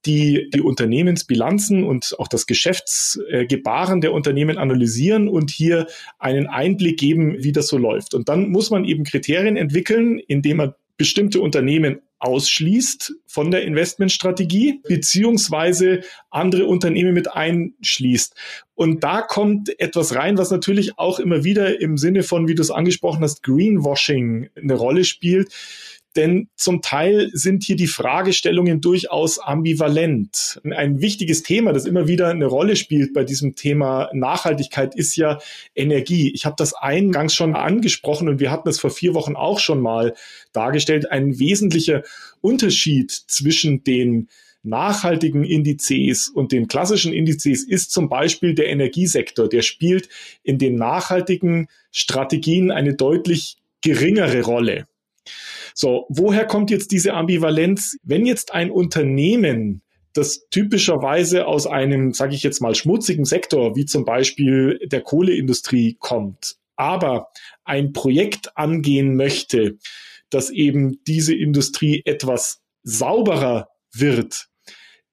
die 0.07 0.49
die 0.53 0.61
Unternehmensbilanzen 0.61 1.83
und 1.83 2.15
auch 2.17 2.27
das 2.27 2.47
Geschäftsgebaren 2.47 4.01
der 4.01 4.13
Unternehmen 4.13 4.57
analysieren 4.57 5.27
und 5.27 5.51
hier 5.51 5.87
einen 6.17 6.47
Einblick 6.47 6.97
geben, 6.97 7.35
wie 7.39 7.51
das 7.51 7.67
so 7.67 7.77
läuft. 7.77 8.13
Und 8.13 8.29
dann 8.29 8.49
muss 8.49 8.71
man 8.71 8.85
eben 8.85 9.03
Kriterien 9.03 9.57
entwickeln, 9.57 10.19
indem 10.27 10.57
man 10.57 10.73
bestimmte 10.97 11.41
Unternehmen 11.41 11.99
ausschließt 12.19 13.13
von 13.27 13.51
der 13.51 13.63
Investmentstrategie, 13.63 14.81
beziehungsweise 14.87 16.01
andere 16.31 16.65
Unternehmen 16.65 17.13
mit 17.13 17.31
einschließt. 17.31 18.35
Und 18.73 19.03
da 19.03 19.21
kommt 19.21 19.79
etwas 19.79 20.15
rein, 20.15 20.37
was 20.37 20.49
natürlich 20.49 20.97
auch 20.97 21.19
immer 21.19 21.43
wieder 21.43 21.79
im 21.79 21.97
Sinne 21.97 22.23
von, 22.23 22.47
wie 22.47 22.55
du 22.55 22.63
es 22.63 22.71
angesprochen 22.71 23.21
hast, 23.21 23.43
Greenwashing 23.43 24.49
eine 24.55 24.73
Rolle 24.73 25.03
spielt 25.03 25.53
denn 26.17 26.49
zum 26.55 26.81
Teil 26.81 27.29
sind 27.33 27.63
hier 27.63 27.75
die 27.75 27.87
Fragestellungen 27.87 28.81
durchaus 28.81 29.39
ambivalent. 29.39 30.59
Ein 30.75 30.99
wichtiges 30.99 31.43
Thema, 31.43 31.71
das 31.71 31.85
immer 31.85 32.07
wieder 32.07 32.29
eine 32.29 32.47
Rolle 32.47 32.75
spielt 32.75 33.13
bei 33.13 33.23
diesem 33.23 33.55
Thema 33.55 34.09
Nachhaltigkeit, 34.13 34.95
ist 34.95 35.15
ja 35.15 35.39
Energie. 35.75 36.31
Ich 36.33 36.45
habe 36.45 36.55
das 36.57 36.73
eingangs 36.73 37.35
schon 37.35 37.55
angesprochen 37.55 38.27
und 38.27 38.39
wir 38.39 38.51
hatten 38.51 38.67
es 38.67 38.79
vor 38.79 38.89
vier 38.89 39.13
Wochen 39.13 39.35
auch 39.35 39.59
schon 39.59 39.79
mal 39.79 40.15
dargestellt. 40.51 41.11
Ein 41.11 41.39
wesentlicher 41.39 42.03
Unterschied 42.41 43.11
zwischen 43.11 43.83
den 43.83 44.27
nachhaltigen 44.63 45.43
Indizes 45.43 46.27
und 46.27 46.51
den 46.51 46.67
klassischen 46.67 47.13
Indizes 47.13 47.63
ist 47.63 47.91
zum 47.91 48.09
Beispiel 48.09 48.53
der 48.55 48.67
Energiesektor. 48.67 49.47
Der 49.47 49.61
spielt 49.61 50.09
in 50.43 50.57
den 50.57 50.75
nachhaltigen 50.75 51.67
Strategien 51.91 52.71
eine 52.71 52.95
deutlich 52.95 53.57
geringere 53.81 54.41
Rolle. 54.41 54.87
So, 55.79 56.07
woher 56.09 56.47
kommt 56.47 56.71
jetzt 56.71 56.91
diese 56.91 57.13
Ambivalenz? 57.13 57.97
Wenn 58.01 58.25
jetzt 58.25 58.51
ein 58.51 58.71
Unternehmen 58.71 59.83
das 60.11 60.47
typischerweise 60.49 61.45
aus 61.45 61.67
einem, 61.67 62.13
sage 62.13 62.33
ich 62.33 62.41
jetzt 62.41 62.61
mal, 62.61 62.73
schmutzigen 62.73 63.25
Sektor, 63.25 63.75
wie 63.75 63.85
zum 63.85 64.03
Beispiel 64.03 64.79
der 64.87 65.01
Kohleindustrie 65.01 65.95
kommt, 65.99 66.55
aber 66.77 67.27
ein 67.63 67.93
Projekt 67.93 68.57
angehen 68.57 69.15
möchte, 69.15 69.77
dass 70.31 70.49
eben 70.49 70.97
diese 71.05 71.35
Industrie 71.35 72.01
etwas 72.05 72.63
sauberer 72.81 73.69
wird, 73.93 74.47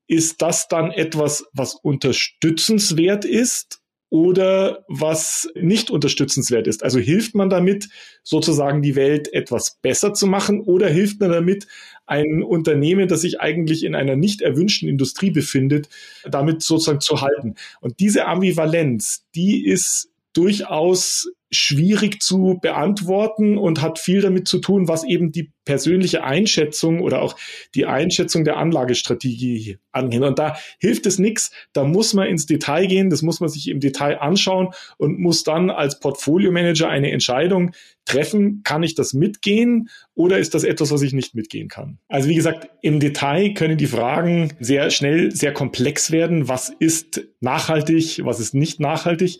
ist 0.06 0.40
das 0.40 0.68
dann 0.68 0.90
etwas, 0.92 1.44
was 1.52 1.74
unterstützenswert 1.74 3.26
ist 3.26 3.82
oder 4.14 4.84
was 4.86 5.50
nicht 5.56 5.90
unterstützenswert 5.90 6.68
ist. 6.68 6.84
Also 6.84 7.00
hilft 7.00 7.34
man 7.34 7.50
damit, 7.50 7.88
sozusagen 8.22 8.80
die 8.80 8.94
Welt 8.94 9.32
etwas 9.32 9.80
besser 9.82 10.14
zu 10.14 10.28
machen 10.28 10.60
oder 10.60 10.88
hilft 10.88 11.18
man 11.18 11.32
damit, 11.32 11.66
ein 12.06 12.44
Unternehmen, 12.44 13.08
das 13.08 13.22
sich 13.22 13.40
eigentlich 13.40 13.82
in 13.82 13.96
einer 13.96 14.14
nicht 14.14 14.40
erwünschten 14.40 14.88
Industrie 14.88 15.32
befindet, 15.32 15.88
damit 16.30 16.62
sozusagen 16.62 17.00
zu 17.00 17.22
halten. 17.22 17.56
Und 17.80 17.98
diese 17.98 18.26
Ambivalenz, 18.26 19.26
die 19.34 19.66
ist 19.66 20.10
durchaus 20.32 21.32
schwierig 21.54 22.22
zu 22.22 22.58
beantworten 22.60 23.58
und 23.58 23.82
hat 23.82 23.98
viel 23.98 24.20
damit 24.20 24.48
zu 24.48 24.58
tun, 24.58 24.88
was 24.88 25.04
eben 25.04 25.32
die 25.32 25.52
persönliche 25.64 26.24
Einschätzung 26.24 27.00
oder 27.00 27.22
auch 27.22 27.36
die 27.74 27.86
Einschätzung 27.86 28.44
der 28.44 28.58
Anlagestrategie 28.58 29.78
angeht. 29.92 30.22
Und 30.22 30.38
da 30.38 30.56
hilft 30.78 31.06
es 31.06 31.18
nichts, 31.18 31.50
da 31.72 31.84
muss 31.84 32.12
man 32.12 32.28
ins 32.28 32.46
Detail 32.46 32.86
gehen, 32.86 33.10
das 33.10 33.22
muss 33.22 33.40
man 33.40 33.48
sich 33.48 33.68
im 33.68 33.80
Detail 33.80 34.20
anschauen 34.20 34.68
und 34.98 35.18
muss 35.18 35.42
dann 35.42 35.70
als 35.70 36.00
Portfolio-Manager 36.00 36.88
eine 36.88 37.10
Entscheidung 37.10 37.72
treffen, 38.04 38.62
kann 38.64 38.82
ich 38.82 38.94
das 38.94 39.14
mitgehen 39.14 39.88
oder 40.14 40.38
ist 40.38 40.54
das 40.54 40.64
etwas, 40.64 40.90
was 40.90 41.02
ich 41.02 41.14
nicht 41.14 41.34
mitgehen 41.34 41.68
kann? 41.68 41.98
Also 42.08 42.28
wie 42.28 42.34
gesagt, 42.34 42.68
im 42.82 43.00
Detail 43.00 43.54
können 43.54 43.78
die 43.78 43.86
Fragen 43.86 44.52
sehr 44.60 44.90
schnell 44.90 45.30
sehr 45.30 45.52
komplex 45.52 46.10
werden. 46.10 46.48
Was 46.48 46.68
ist 46.68 47.22
nachhaltig, 47.40 48.20
was 48.24 48.40
ist 48.40 48.54
nicht 48.54 48.80
nachhaltig? 48.80 49.38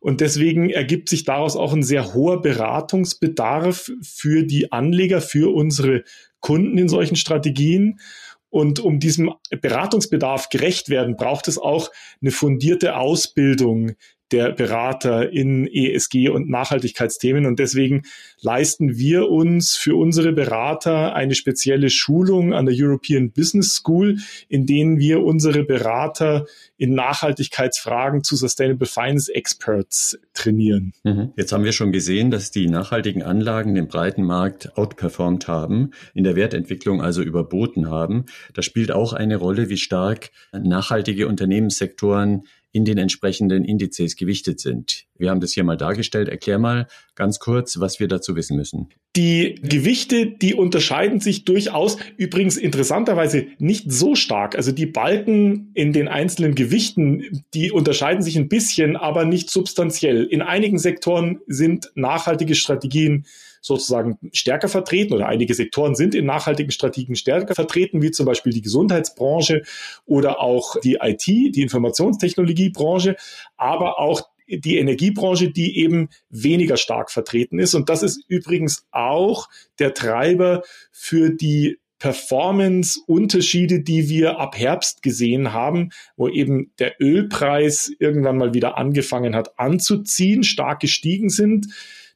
Und 0.00 0.22
deswegen 0.22 0.70
ergibt 0.70 1.10
sich 1.10 1.24
daraus 1.24 1.56
auch 1.56 1.74
ein 1.74 1.82
sehr 1.82 2.14
hoher 2.14 2.40
Beratungsbedarf 2.40 3.92
für 4.02 4.42
die 4.44 4.72
Anleger, 4.72 5.20
für 5.20 5.54
unsere 5.54 6.04
Kunden 6.40 6.78
in 6.78 6.88
solchen 6.88 7.16
Strategien. 7.16 8.00
Und 8.48 8.80
um 8.80 8.98
diesem 8.98 9.32
Beratungsbedarf 9.50 10.48
gerecht 10.48 10.88
werden, 10.88 11.16
braucht 11.16 11.48
es 11.48 11.58
auch 11.58 11.90
eine 12.20 12.30
fundierte 12.30 12.96
Ausbildung 12.96 13.92
der 14.32 14.52
Berater 14.52 15.32
in 15.32 15.66
ESG 15.66 16.28
und 16.28 16.48
Nachhaltigkeitsthemen. 16.48 17.46
Und 17.46 17.58
deswegen 17.58 18.02
leisten 18.40 18.96
wir 18.96 19.28
uns 19.28 19.76
für 19.76 19.96
unsere 19.96 20.32
Berater 20.32 21.14
eine 21.14 21.34
spezielle 21.34 21.90
Schulung 21.90 22.52
an 22.52 22.66
der 22.66 22.74
European 22.76 23.30
Business 23.32 23.74
School, 23.74 24.18
in 24.48 24.66
denen 24.66 24.98
wir 24.98 25.22
unsere 25.22 25.64
Berater 25.64 26.46
in 26.76 26.94
Nachhaltigkeitsfragen 26.94 28.24
zu 28.24 28.36
Sustainable 28.36 28.86
Finance 28.86 29.34
Experts 29.34 30.18
trainieren. 30.32 30.92
Mhm. 31.04 31.32
Jetzt 31.36 31.52
haben 31.52 31.64
wir 31.64 31.72
schon 31.72 31.92
gesehen, 31.92 32.30
dass 32.30 32.50
die 32.50 32.68
nachhaltigen 32.68 33.22
Anlagen 33.22 33.74
den 33.74 33.88
breiten 33.88 34.22
Markt 34.22 34.76
outperformed 34.78 35.46
haben, 35.46 35.90
in 36.14 36.24
der 36.24 36.36
Wertentwicklung 36.36 37.02
also 37.02 37.22
überboten 37.22 37.90
haben. 37.90 38.24
Da 38.54 38.62
spielt 38.62 38.92
auch 38.92 39.12
eine 39.12 39.36
Rolle, 39.36 39.68
wie 39.68 39.76
stark 39.76 40.30
nachhaltige 40.52 41.28
Unternehmenssektoren 41.28 42.44
in 42.72 42.84
den 42.84 42.98
entsprechenden 42.98 43.64
Indizes 43.64 44.16
gewichtet 44.16 44.60
sind. 44.60 45.06
Wir 45.16 45.30
haben 45.30 45.40
das 45.40 45.52
hier 45.52 45.64
mal 45.64 45.76
dargestellt. 45.76 46.28
Erklär 46.28 46.58
mal 46.58 46.86
ganz 47.14 47.38
kurz, 47.38 47.80
was 47.80 47.98
wir 47.98 48.06
dazu 48.06 48.36
wissen 48.36 48.56
müssen. 48.56 48.88
Die 49.16 49.56
Gewichte, 49.62 50.26
die 50.26 50.54
unterscheiden 50.54 51.18
sich 51.18 51.44
durchaus, 51.44 51.96
übrigens 52.16 52.56
interessanterweise 52.56 53.46
nicht 53.58 53.90
so 53.90 54.14
stark. 54.14 54.54
Also 54.54 54.70
die 54.70 54.86
Balken 54.86 55.72
in 55.74 55.92
den 55.92 56.06
einzelnen 56.06 56.54
Gewichten, 56.54 57.42
die 57.54 57.72
unterscheiden 57.72 58.22
sich 58.22 58.36
ein 58.36 58.48
bisschen, 58.48 58.96
aber 58.96 59.24
nicht 59.24 59.50
substanziell. 59.50 60.24
In 60.24 60.42
einigen 60.42 60.78
Sektoren 60.78 61.40
sind 61.48 61.90
nachhaltige 61.96 62.54
Strategien 62.54 63.26
sozusagen 63.60 64.18
stärker 64.32 64.68
vertreten 64.68 65.14
oder 65.14 65.26
einige 65.26 65.54
Sektoren 65.54 65.94
sind 65.94 66.14
in 66.14 66.26
nachhaltigen 66.26 66.70
Strategien 66.70 67.14
stärker 67.14 67.54
vertreten, 67.54 68.02
wie 68.02 68.10
zum 68.10 68.26
Beispiel 68.26 68.52
die 68.52 68.62
Gesundheitsbranche 68.62 69.62
oder 70.06 70.40
auch 70.40 70.80
die 70.80 70.98
IT, 71.00 71.26
die 71.26 71.62
Informationstechnologiebranche, 71.62 73.16
aber 73.56 73.98
auch 73.98 74.28
die 74.48 74.78
Energiebranche, 74.78 75.50
die 75.50 75.78
eben 75.78 76.08
weniger 76.28 76.76
stark 76.76 77.10
vertreten 77.10 77.58
ist. 77.58 77.74
Und 77.74 77.88
das 77.88 78.02
ist 78.02 78.24
übrigens 78.26 78.86
auch 78.90 79.48
der 79.78 79.94
Treiber 79.94 80.62
für 80.90 81.30
die 81.30 81.78
Performance-Unterschiede, 82.00 83.80
die 83.80 84.08
wir 84.08 84.40
ab 84.40 84.58
Herbst 84.58 85.02
gesehen 85.02 85.52
haben, 85.52 85.90
wo 86.16 86.28
eben 86.28 86.72
der 86.78 86.94
Ölpreis 86.98 87.92
irgendwann 87.98 88.38
mal 88.38 88.54
wieder 88.54 88.78
angefangen 88.78 89.36
hat 89.36 89.58
anzuziehen, 89.58 90.42
stark 90.42 90.80
gestiegen 90.80 91.28
sind, 91.28 91.66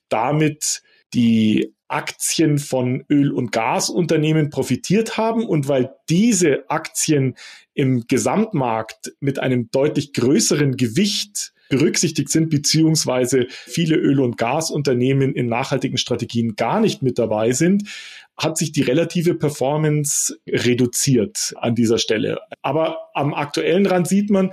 damit 0.08 0.82
die 1.14 1.74
Aktien 1.88 2.58
von 2.58 3.04
Öl- 3.08 3.32
und 3.32 3.52
Gasunternehmen 3.52 4.50
profitiert 4.50 5.16
haben 5.16 5.46
und 5.46 5.68
weil 5.68 5.94
diese 6.08 6.68
Aktien 6.68 7.36
im 7.74 8.06
Gesamtmarkt 8.06 9.12
mit 9.20 9.38
einem 9.38 9.70
deutlich 9.70 10.12
größeren 10.12 10.76
Gewicht 10.76 11.52
berücksichtigt 11.68 12.30
sind, 12.30 12.50
beziehungsweise 12.50 13.46
viele 13.48 13.96
Öl- 13.96 14.20
und 14.20 14.36
Gasunternehmen 14.36 15.34
in 15.34 15.46
nachhaltigen 15.46 15.98
Strategien 15.98 16.56
gar 16.56 16.80
nicht 16.80 17.02
mit 17.02 17.18
dabei 17.18 17.52
sind, 17.52 17.88
hat 18.36 18.58
sich 18.58 18.72
die 18.72 18.82
relative 18.82 19.34
Performance 19.34 20.36
reduziert 20.48 21.54
an 21.56 21.74
dieser 21.74 21.98
Stelle. 21.98 22.40
Aber 22.62 23.10
am 23.14 23.34
aktuellen 23.34 23.86
Rand 23.86 24.08
sieht 24.08 24.30
man, 24.30 24.50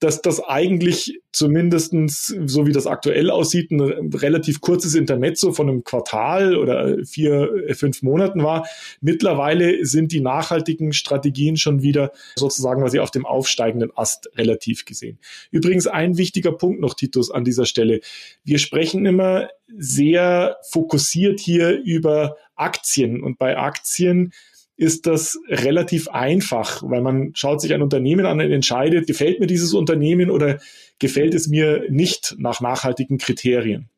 dass 0.00 0.22
das 0.22 0.40
eigentlich 0.40 1.20
zumindestens 1.32 2.26
so 2.46 2.66
wie 2.66 2.72
das 2.72 2.86
aktuell 2.86 3.30
aussieht, 3.30 3.70
ein 3.70 4.12
relativ 4.14 4.60
kurzes 4.60 4.94
Intermezzo 4.94 5.52
von 5.52 5.68
einem 5.68 5.84
Quartal 5.84 6.56
oder 6.56 7.04
vier, 7.04 7.64
fünf 7.74 8.02
Monaten 8.02 8.42
war. 8.42 8.66
Mittlerweile 9.00 9.84
sind 9.84 10.12
die 10.12 10.20
nachhaltigen 10.20 10.92
Strategien 10.92 11.56
schon 11.56 11.82
wieder 11.82 12.12
sozusagen, 12.36 12.88
sie 12.88 13.00
auf 13.00 13.10
dem 13.10 13.26
aufsteigenden 13.26 13.90
Ast 13.96 14.30
relativ 14.36 14.84
gesehen. 14.84 15.18
Übrigens 15.50 15.86
ein 15.86 16.16
wichtiger 16.16 16.52
Punkt 16.52 16.80
noch, 16.80 16.94
Titus, 16.94 17.30
an 17.30 17.44
dieser 17.44 17.66
Stelle. 17.66 18.00
Wir 18.44 18.58
sprechen 18.58 19.04
immer 19.04 19.48
sehr 19.76 20.56
fokussiert 20.70 21.40
hier 21.40 21.78
über 21.78 22.36
Aktien 22.54 23.22
und 23.22 23.38
bei 23.38 23.58
Aktien 23.58 24.32
ist 24.78 25.06
das 25.06 25.38
relativ 25.48 26.08
einfach, 26.08 26.82
weil 26.84 27.02
man 27.02 27.32
schaut 27.34 27.60
sich 27.60 27.74
ein 27.74 27.82
Unternehmen 27.82 28.24
an 28.24 28.40
und 28.40 28.52
entscheidet, 28.52 29.08
gefällt 29.08 29.40
mir 29.40 29.48
dieses 29.48 29.74
Unternehmen 29.74 30.30
oder 30.30 30.60
gefällt 31.00 31.34
es 31.34 31.48
mir 31.48 31.84
nicht 31.90 32.36
nach 32.38 32.60
nachhaltigen 32.60 33.18
Kriterien. 33.18 33.90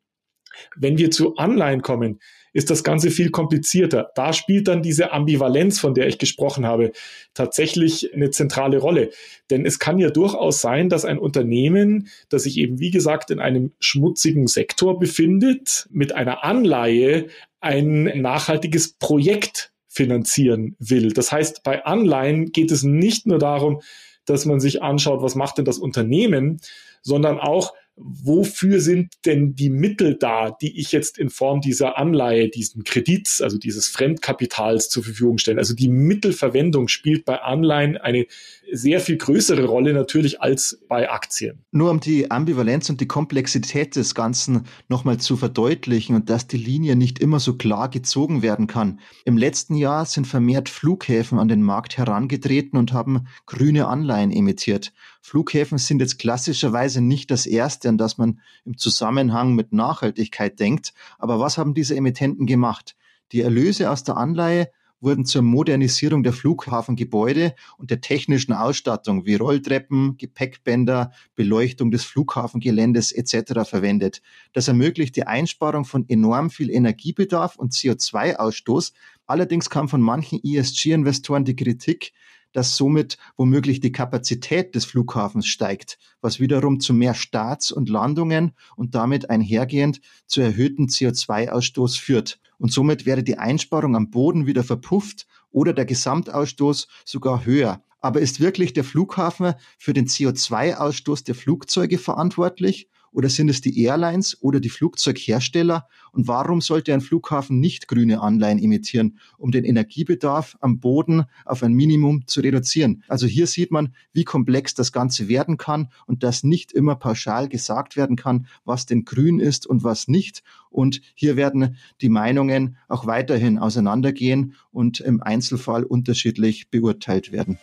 Wenn 0.77 0.97
wir 0.97 1.11
zu 1.11 1.37
Anleihen 1.37 1.83
kommen, 1.83 2.19
ist 2.55 2.71
das 2.71 2.83
Ganze 2.83 3.11
viel 3.11 3.31
komplizierter. 3.31 4.11
Da 4.15 4.33
spielt 4.33 4.69
dann 4.69 4.83
diese 4.83 5.13
Ambivalenz, 5.13 5.79
von 5.79 5.95
der 5.95 6.09
ich 6.09 6.19
gesprochen 6.19 6.67
habe, 6.67 6.93
tatsächlich 7.35 8.13
eine 8.15 8.31
zentrale 8.31 8.79
Rolle. 8.79 9.11
Denn 9.51 9.67
es 9.67 9.79
kann 9.79 9.99
ja 9.99 10.11
durchaus 10.11 10.63
sein, 10.63 10.89
dass 10.89 11.05
ein 11.05 11.19
Unternehmen, 11.19 12.09
das 12.31 12.45
sich 12.45 12.57
eben, 12.57 12.81
wie 12.81 12.91
gesagt, 12.91 13.31
in 13.31 13.39
einem 13.39 13.73
schmutzigen 13.81 14.47
Sektor 14.47 14.99
befindet, 14.99 15.87
mit 15.91 16.13
einer 16.15 16.43
Anleihe 16.43 17.27
ein 17.61 18.05
nachhaltiges 18.21 18.95
Projekt 18.95 19.71
finanzieren 19.91 20.77
will. 20.79 21.13
Das 21.13 21.33
heißt, 21.33 21.65
bei 21.65 21.85
Anleihen 21.85 22.53
geht 22.53 22.71
es 22.71 22.85
nicht 22.85 23.27
nur 23.27 23.39
darum, 23.39 23.83
dass 24.25 24.47
man 24.47 24.61
sich 24.61 24.83
anschaut, 24.83 25.23
was 25.23 25.35
macht 25.35 25.59
denn 25.59 25.65
das 25.65 25.79
Unternehmen, 25.79 26.61
sondern 27.03 27.39
auch, 27.39 27.75
wofür 27.97 28.81
sind 28.81 29.15
denn 29.27 29.57
die 29.57 29.69
Mittel 29.69 30.17
da, 30.17 30.53
die 30.53 30.81
ich 30.81 30.93
jetzt 30.93 31.19
in 31.19 31.29
Form 31.29 31.61
dieser 31.61 31.99
Anleihe, 31.99 32.49
diesen 32.49 32.85
Kredits, 32.85 33.43
also 33.43 33.59
dieses 33.59 33.89
Fremdkapitals 33.89 34.89
zur 34.89 35.03
Verfügung 35.03 35.39
stelle. 35.39 35.59
Also 35.59 35.75
die 35.75 35.89
Mittelverwendung 35.89 36.89
spielt 36.89 37.25
bei 37.25 37.41
Anleihen 37.41 37.99
eine 37.99 38.27
sehr 38.73 39.01
viel 39.01 39.17
größere 39.17 39.65
Rolle 39.65 39.93
natürlich 39.93 40.41
als 40.41 40.81
bei 40.89 41.11
Aktien. 41.11 41.65
Nur 41.71 41.91
um 41.91 42.01
die 42.01 42.31
Ambivalenz 42.31 42.91
und 42.91 43.01
die 43.01 43.09
Komplexität 43.09 43.97
des 43.97 44.15
Ganzen 44.15 44.65
nochmal 44.89 45.19
zu 45.19 45.37
verdeutlichen 45.37 46.15
und 46.17 46.31
dass 46.31 46.47
die 46.47 46.57
Linie 46.57 46.97
nicht 46.97 47.19
immer 47.19 47.41
so 47.41 47.57
klar 47.57 47.89
gezogen 47.89 48.43
werden 48.43 48.67
kann. 48.67 49.01
Im 49.25 49.37
letzten 49.37 49.75
Jahr 49.75 50.05
sind 50.05 50.27
vermehrt 50.27 50.69
Flughäfen 50.69 51.39
an 51.39 51.49
den 51.49 51.63
Markt 51.63 51.99
herangetreten 51.99 52.79
und 52.79 52.93
haben 52.93 53.27
grüne 53.47 53.89
Anleihen 53.89 54.31
emittiert. 54.31 54.93
Flughäfen 55.23 55.79
sind 55.79 56.01
jetzt 56.01 56.19
klassischerweise 56.19 57.01
nicht 57.01 57.31
das 57.31 57.47
erste, 57.47 57.89
an 57.89 57.99
das 57.99 58.19
man 58.19 58.41
im 58.65 58.77
Zusammenhang 58.79 59.55
mit 59.55 59.73
Nachhaltigkeit 59.73 60.59
denkt. 60.59 60.95
Aber 61.19 61.41
was 61.41 61.59
haben 61.59 61.75
diese 61.75 61.97
Emittenten 61.97 62.47
gemacht? 62.47 62.97
Die 63.33 63.43
Erlöse 63.43 63.91
aus 63.91 64.03
der 64.03 64.17
Anleihe 64.17 64.71
wurden 65.01 65.25
zur 65.25 65.43
Modernisierung 65.43 66.23
der 66.23 66.33
Flughafengebäude 66.33 67.55
und 67.79 67.91
der 67.91 68.01
technischen 68.01 68.53
Ausstattung 68.53 69.27
wie 69.27 69.37
Rolltreppen, 69.37 70.17
Gepäckbänder, 70.17 71.13
Beleuchtung 71.35 71.91
des 71.91 72.05
Flughafengeländes 72.05 73.13
etc. 73.13 73.69
verwendet. 73.69 74.23
Das 74.53 74.69
ermöglicht 74.69 75.17
die 75.17 75.27
Einsparung 75.27 75.85
von 75.85 76.09
enorm 76.09 76.51
viel 76.51 76.71
Energiebedarf 76.71 77.57
und 77.57 77.73
CO2-Ausstoß. 77.73 78.93
Allerdings 79.27 79.71
kam 79.71 79.89
von 79.89 80.01
manchen 80.01 80.41
ESG-Investoren 80.43 81.45
die 81.45 81.57
Kritik, 81.57 82.13
dass 82.53 82.77
somit 82.77 83.19
womöglich 83.37 83.81
die 83.81 83.93
Kapazität 83.93 84.75
des 84.75 84.85
Flughafens 84.85 85.47
steigt, 85.47 85.99
was 86.21 86.41
wiederum 86.41 86.81
zu 86.81 86.93
mehr 86.93 87.15
Starts 87.15 87.73
und 87.73 87.89
Landungen 87.89 88.53
und 88.77 88.95
damit 88.95 89.31
einhergehend 89.31 90.01
zu 90.27 90.41
erhöhtem 90.41 90.87
CO2-Ausstoß 90.87 91.99
führt. 91.99 92.41
Und 92.59 92.73
somit 92.73 93.07
wäre 93.07 93.23
die 93.23 93.39
Einsparung 93.39 93.97
am 93.97 94.11
Boden 94.11 94.47
wieder 94.47 94.65
verpufft 94.65 95.27
oder 95.51 95.73
der 95.73 95.87
Gesamtausstoß 95.87 96.89
sogar 97.05 97.45
höher. 97.45 97.83
Aber 98.01 98.21
ist 98.21 98.41
wirklich 98.41 98.73
der 98.73 98.85
Flughafen 98.85 99.55
für 99.79 99.93
den 99.93 100.07
CO2-Ausstoß 100.07 101.25
der 101.25 101.35
Flugzeuge 101.35 101.99
verantwortlich 101.99 102.89
oder 103.13 103.29
sind 103.29 103.49
es 103.49 103.61
die 103.61 103.83
Airlines 103.83 104.41
oder 104.41 104.61
die 104.61 104.69
Flugzeughersteller? 104.69 105.89
Und 106.13 106.29
warum 106.29 106.61
sollte 106.61 106.93
ein 106.93 107.01
Flughafen 107.01 107.61
nicht 107.61 107.89
grüne 107.89 108.21
Anleihen 108.21 108.59
emittieren, 108.59 109.19
um 109.39 109.51
den 109.51 109.65
Energiebedarf 109.65 110.57
am 110.61 110.81
Boden 110.81 111.25
auf 111.45 111.63
ein 111.63 111.73
Minimum 111.73 112.27
zu 112.27 112.41
reduzieren? 112.41 113.03
Also 113.09 113.27
hier 113.27 113.47
sieht 113.47 113.71
man, 113.71 113.95
wie 114.13 114.25
komplex 114.25 114.75
das 114.75 114.93
Ganze 114.93 115.29
werden 115.29 115.57
kann 115.57 115.89
und 116.07 116.23
dass 116.23 116.45
nicht 116.45 116.73
immer 116.73 116.97
pauschal 116.97 117.49
gesagt 117.49 117.97
werden 117.97 118.17
kann, 118.17 118.47
was 118.65 118.87
denn 118.87 119.05
grün 119.05 119.41
ist 119.41 119.67
und 119.67 119.85
was 119.85 120.09
nicht. 120.09 120.43
Und 120.71 121.01
hier 121.15 121.37
werden 121.37 121.77
die 122.01 122.09
Meinungen 122.09 122.77
auch 122.89 123.07
weiterhin 123.07 123.59
auseinandergehen 123.59 124.55
und 124.71 125.01
im 125.01 125.23
Einzelfall 125.23 125.85
unterschiedlich 125.85 126.71
beurteilt 126.71 127.33
werden. 127.33 127.59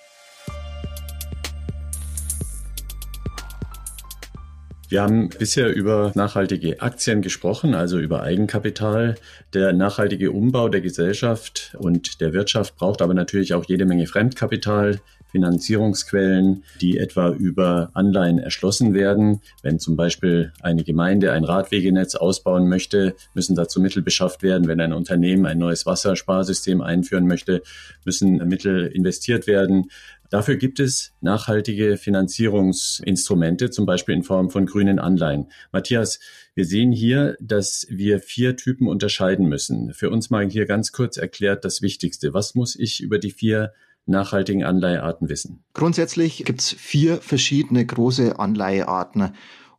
Wir 4.90 5.02
haben 5.02 5.28
bisher 5.28 5.76
über 5.76 6.14
nachhaltige 6.16 6.82
Aktien 6.82 7.22
gesprochen, 7.22 7.76
also 7.76 8.00
über 8.00 8.24
Eigenkapital. 8.24 9.16
Der 9.54 9.74
nachhaltige 9.74 10.32
Umbau 10.32 10.70
der 10.70 10.80
Gesellschaft 10.80 11.76
und 11.78 12.22
der 12.22 12.32
Wirtschaft 12.32 12.78
braucht 12.78 13.02
aber 13.02 13.14
natürlich 13.14 13.54
auch 13.54 13.66
jede 13.66 13.86
Menge 13.86 14.08
Fremdkapital, 14.08 15.02
Finanzierungsquellen, 15.30 16.64
die 16.80 16.98
etwa 16.98 17.32
über 17.32 17.90
Anleihen 17.94 18.40
erschlossen 18.40 18.94
werden. 18.94 19.42
Wenn 19.62 19.78
zum 19.78 19.98
Beispiel 19.98 20.54
eine 20.62 20.84
Gemeinde 20.84 21.34
ein 21.34 21.44
Radwegenetz 21.44 22.16
ausbauen 22.16 22.70
möchte, 22.70 23.14
müssen 23.34 23.56
dazu 23.56 23.82
Mittel 23.82 24.02
beschafft 24.02 24.42
werden. 24.42 24.68
Wenn 24.68 24.80
ein 24.80 24.94
Unternehmen 24.94 25.46
ein 25.46 25.58
neues 25.58 25.86
Wassersparsystem 25.86 26.82
einführen 26.82 27.28
möchte, 27.28 27.62
müssen 28.06 28.38
Mittel 28.48 28.88
investiert 28.88 29.48
werden. 29.48 29.90
Dafür 30.30 30.56
gibt 30.58 30.80
es 30.80 31.14
nachhaltige 31.22 31.98
Finanzierungsinstrumente, 31.98 33.70
zum 33.70 33.86
Beispiel 33.86 34.16
in 34.16 34.24
Form 34.24 34.50
von 34.50 34.66
grünen 34.66 35.00
Anleihen. 35.00 35.48
Matthias, 35.72 36.20
wir 36.54 36.66
sehen 36.66 36.92
hier, 36.92 37.38
dass 37.40 37.88
wir 37.90 38.20
vier 38.20 38.58
Typen 38.58 38.88
unterscheiden 38.88 39.48
müssen. 39.48 39.94
Für 39.94 40.10
uns 40.10 40.30
mal 40.30 40.50
hier 40.50 40.66
ganz 40.66 40.92
kurz 40.92 41.18
erklärt 41.18 41.64
das 41.66 41.82
Wichtigste. 41.82 42.34
Was 42.34 42.56
muss 42.56 42.76
ich 42.76 43.02
über 43.02 43.20
die 43.20 43.32
vier 43.32 43.74
nachhaltigen 44.06 44.64
Anleihearten 44.64 45.30
wissen? 45.30 45.64
Grundsätzlich 45.74 46.44
gibt 46.46 46.62
es 46.62 46.72
vier 46.74 47.18
verschiedene 47.18 47.86
große 47.86 48.40
Anleihearten. 48.40 49.34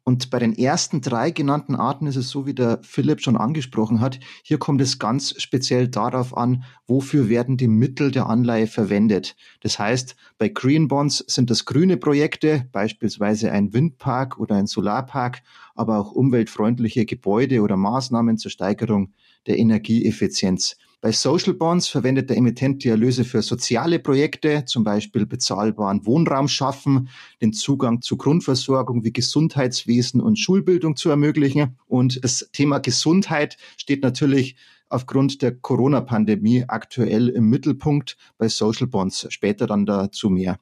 Und 0.09 0.31
bei 0.31 0.39
den 0.39 0.57
ersten 0.57 1.03
drei 1.03 1.31
genannten 1.31 1.75
Arten 1.75 2.07
ist 2.07 2.17
es 2.17 2.31
so, 2.31 2.47
wie 2.47 2.55
der 2.55 2.81
Philipp 2.83 3.21
schon 3.21 3.37
angesprochen 3.37 4.01
hat. 4.01 4.19
Hier 4.43 4.59
kommt 4.59 4.81
es 4.81 4.99
ganz 4.99 5.35
speziell 5.37 5.87
darauf 5.87 6.35
an, 6.35 6.65
wofür 6.87 7.29
werden 7.29 7.59
die 7.59 7.69
Mittel 7.69 8.11
der 8.11 8.27
Anleihe 8.27 8.69
verwendet. 8.69 9.37
Das 9.61 9.79
heißt, 9.79 10.17
bei 10.39 10.49
Green 10.49 10.89
Bonds 10.89 11.23
sind 11.27 11.51
das 11.51 11.67
grüne 11.67 11.99
Projekte, 11.99 12.67
beispielsweise 12.73 13.53
ein 13.53 13.75
Windpark 13.75 14.39
oder 14.39 14.55
ein 14.55 14.67
Solarpark, 14.67 15.43
aber 15.75 15.99
auch 15.99 16.13
umweltfreundliche 16.13 17.05
Gebäude 17.05 17.61
oder 17.61 17.77
Maßnahmen 17.77 18.39
zur 18.39 18.51
Steigerung 18.51 19.13
der 19.47 19.59
Energieeffizienz. 19.59 20.79
Bei 21.01 21.13
Social 21.13 21.55
Bonds 21.55 21.87
verwendet 21.87 22.29
der 22.29 22.37
Emittent 22.37 22.83
die 22.83 22.89
Erlöse 22.89 23.25
für 23.25 23.41
soziale 23.41 24.01
Projekte, 24.01 24.65
zum 24.65 24.83
Beispiel 24.83 25.27
bezahlbaren 25.27 26.05
Wohnraum 26.05 26.49
schaffen, 26.49 27.09
den 27.41 27.53
Zugang 27.53 28.03
zu 28.03 28.17
Grundversorgung 28.17 29.05
wie 29.05 29.13
Gesundheitswesen 29.13 30.21
und 30.21 30.41
Schulbildung 30.41 30.97
zu 30.97 31.09
ermöglichen. 31.09 31.79
Und 31.87 32.25
das 32.25 32.49
Thema 32.53 32.81
Gesundheit 32.81 33.59
steht 33.77 34.03
natürlich 34.03 34.57
aufgrund 34.89 35.41
der 35.41 35.55
Corona-Pandemie 35.55 36.65
aktuell 36.67 37.29
im 37.29 37.49
Mittelpunkt 37.49 38.17
bei 38.37 38.49
Social 38.49 38.89
Bonds. 38.89 39.25
Später 39.31 39.69
dann 39.69 39.87
dazu 39.87 40.31
mehr. 40.31 40.59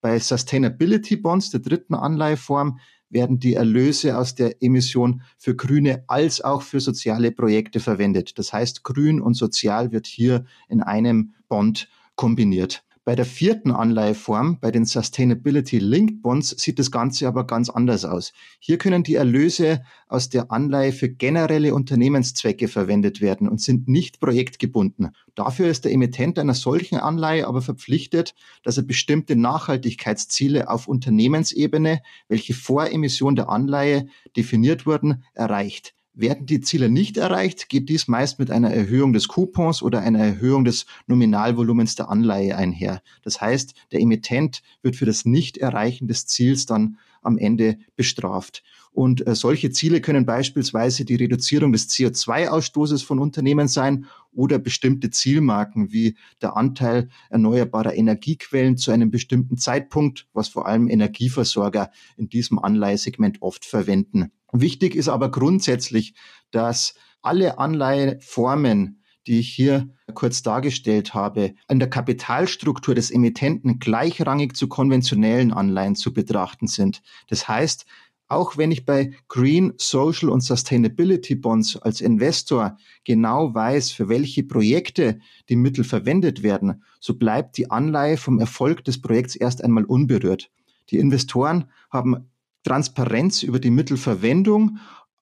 Bei 0.00 0.20
Sustainability 0.20 1.16
Bonds, 1.16 1.50
der 1.50 1.60
dritten 1.60 1.94
Anleiheform, 1.94 2.78
werden 3.10 3.38
die 3.38 3.54
Erlöse 3.54 4.16
aus 4.16 4.34
der 4.34 4.62
Emission 4.62 5.22
für 5.36 5.54
grüne 5.54 6.04
als 6.06 6.40
auch 6.40 6.62
für 6.62 6.80
soziale 6.80 7.32
Projekte 7.32 7.80
verwendet. 7.80 8.38
Das 8.38 8.52
heißt, 8.52 8.84
grün 8.84 9.20
und 9.20 9.34
sozial 9.34 9.92
wird 9.92 10.06
hier 10.06 10.46
in 10.68 10.80
einem 10.80 11.34
Bond 11.48 11.88
kombiniert. 12.14 12.84
Bei 13.10 13.16
der 13.16 13.26
vierten 13.26 13.72
Anleiheform, 13.72 14.60
bei 14.60 14.70
den 14.70 14.84
Sustainability 14.84 15.80
Linked 15.80 16.22
Bonds, 16.22 16.50
sieht 16.50 16.78
das 16.78 16.92
Ganze 16.92 17.26
aber 17.26 17.44
ganz 17.44 17.68
anders 17.68 18.04
aus. 18.04 18.32
Hier 18.60 18.78
können 18.78 19.02
die 19.02 19.16
Erlöse 19.16 19.82
aus 20.06 20.28
der 20.28 20.52
Anleihe 20.52 20.92
für 20.92 21.08
generelle 21.08 21.74
Unternehmenszwecke 21.74 22.68
verwendet 22.68 23.20
werden 23.20 23.48
und 23.48 23.60
sind 23.60 23.88
nicht 23.88 24.20
projektgebunden. 24.20 25.10
Dafür 25.34 25.66
ist 25.66 25.86
der 25.86 25.92
Emittent 25.92 26.38
einer 26.38 26.54
solchen 26.54 26.98
Anleihe 26.98 27.48
aber 27.48 27.62
verpflichtet, 27.62 28.36
dass 28.62 28.76
er 28.76 28.84
bestimmte 28.84 29.34
Nachhaltigkeitsziele 29.34 30.70
auf 30.70 30.86
Unternehmensebene, 30.86 32.02
welche 32.28 32.54
vor 32.54 32.92
Emission 32.92 33.34
der 33.34 33.48
Anleihe 33.48 34.06
definiert 34.36 34.86
wurden, 34.86 35.24
erreicht. 35.34 35.96
Werden 36.12 36.46
die 36.46 36.60
Ziele 36.60 36.88
nicht 36.88 37.16
erreicht, 37.16 37.68
geht 37.68 37.88
dies 37.88 38.08
meist 38.08 38.38
mit 38.38 38.50
einer 38.50 38.72
Erhöhung 38.72 39.12
des 39.12 39.28
Coupons 39.28 39.82
oder 39.82 40.00
einer 40.00 40.18
Erhöhung 40.18 40.64
des 40.64 40.86
Nominalvolumens 41.06 41.94
der 41.94 42.08
Anleihe 42.08 42.56
einher. 42.56 43.00
Das 43.22 43.40
heißt, 43.40 43.74
der 43.92 44.00
Emittent 44.00 44.62
wird 44.82 44.96
für 44.96 45.06
das 45.06 45.24
Nicht-Erreichen 45.24 46.08
des 46.08 46.26
Ziels 46.26 46.66
dann 46.66 46.98
am 47.22 47.38
Ende 47.38 47.78
bestraft. 47.96 48.62
Und 48.92 49.26
äh, 49.26 49.34
solche 49.34 49.70
Ziele 49.70 50.00
können 50.00 50.26
beispielsweise 50.26 51.04
die 51.04 51.14
Reduzierung 51.14 51.72
des 51.72 51.88
CO2-Ausstoßes 51.90 53.04
von 53.04 53.20
Unternehmen 53.20 53.68
sein 53.68 54.06
oder 54.32 54.58
bestimmte 54.58 55.10
Zielmarken 55.10 55.92
wie 55.92 56.16
der 56.42 56.56
Anteil 56.56 57.08
erneuerbarer 57.28 57.94
Energiequellen 57.94 58.76
zu 58.76 58.90
einem 58.90 59.10
bestimmten 59.10 59.56
Zeitpunkt, 59.56 60.26
was 60.32 60.48
vor 60.48 60.66
allem 60.66 60.88
Energieversorger 60.88 61.90
in 62.16 62.28
diesem 62.28 62.58
Anleihesegment 62.58 63.42
oft 63.42 63.64
verwenden. 63.64 64.32
Wichtig 64.52 64.96
ist 64.96 65.08
aber 65.08 65.30
grundsätzlich, 65.30 66.14
dass 66.50 66.94
alle 67.22 67.58
Anleiheformen, 67.58 68.99
die 69.30 69.38
ich 69.38 69.48
hier 69.48 69.88
kurz 70.12 70.42
dargestellt 70.42 71.14
habe, 71.14 71.54
an 71.68 71.78
der 71.78 71.88
Kapitalstruktur 71.88 72.96
des 72.96 73.12
Emittenten 73.12 73.78
gleichrangig 73.78 74.56
zu 74.56 74.66
konventionellen 74.66 75.52
Anleihen 75.52 75.94
zu 75.94 76.12
betrachten 76.12 76.66
sind. 76.66 77.00
Das 77.28 77.46
heißt, 77.46 77.86
auch 78.26 78.56
wenn 78.56 78.72
ich 78.72 78.84
bei 78.84 79.12
Green, 79.28 79.72
Social 79.76 80.30
und 80.30 80.40
Sustainability 80.40 81.36
Bonds 81.36 81.76
als 81.76 82.00
Investor 82.00 82.76
genau 83.04 83.54
weiß, 83.54 83.92
für 83.92 84.08
welche 84.08 84.42
Projekte 84.42 85.20
die 85.48 85.56
Mittel 85.56 85.84
verwendet 85.84 86.42
werden, 86.42 86.82
so 86.98 87.14
bleibt 87.14 87.56
die 87.56 87.70
Anleihe 87.70 88.16
vom 88.16 88.40
Erfolg 88.40 88.82
des 88.82 89.00
Projekts 89.00 89.36
erst 89.36 89.62
einmal 89.62 89.84
unberührt. 89.84 90.50
Die 90.90 90.98
Investoren 90.98 91.66
haben 91.88 92.28
Transparenz 92.64 93.44
über 93.44 93.60
die 93.60 93.70
Mittelverwendung, 93.70 94.78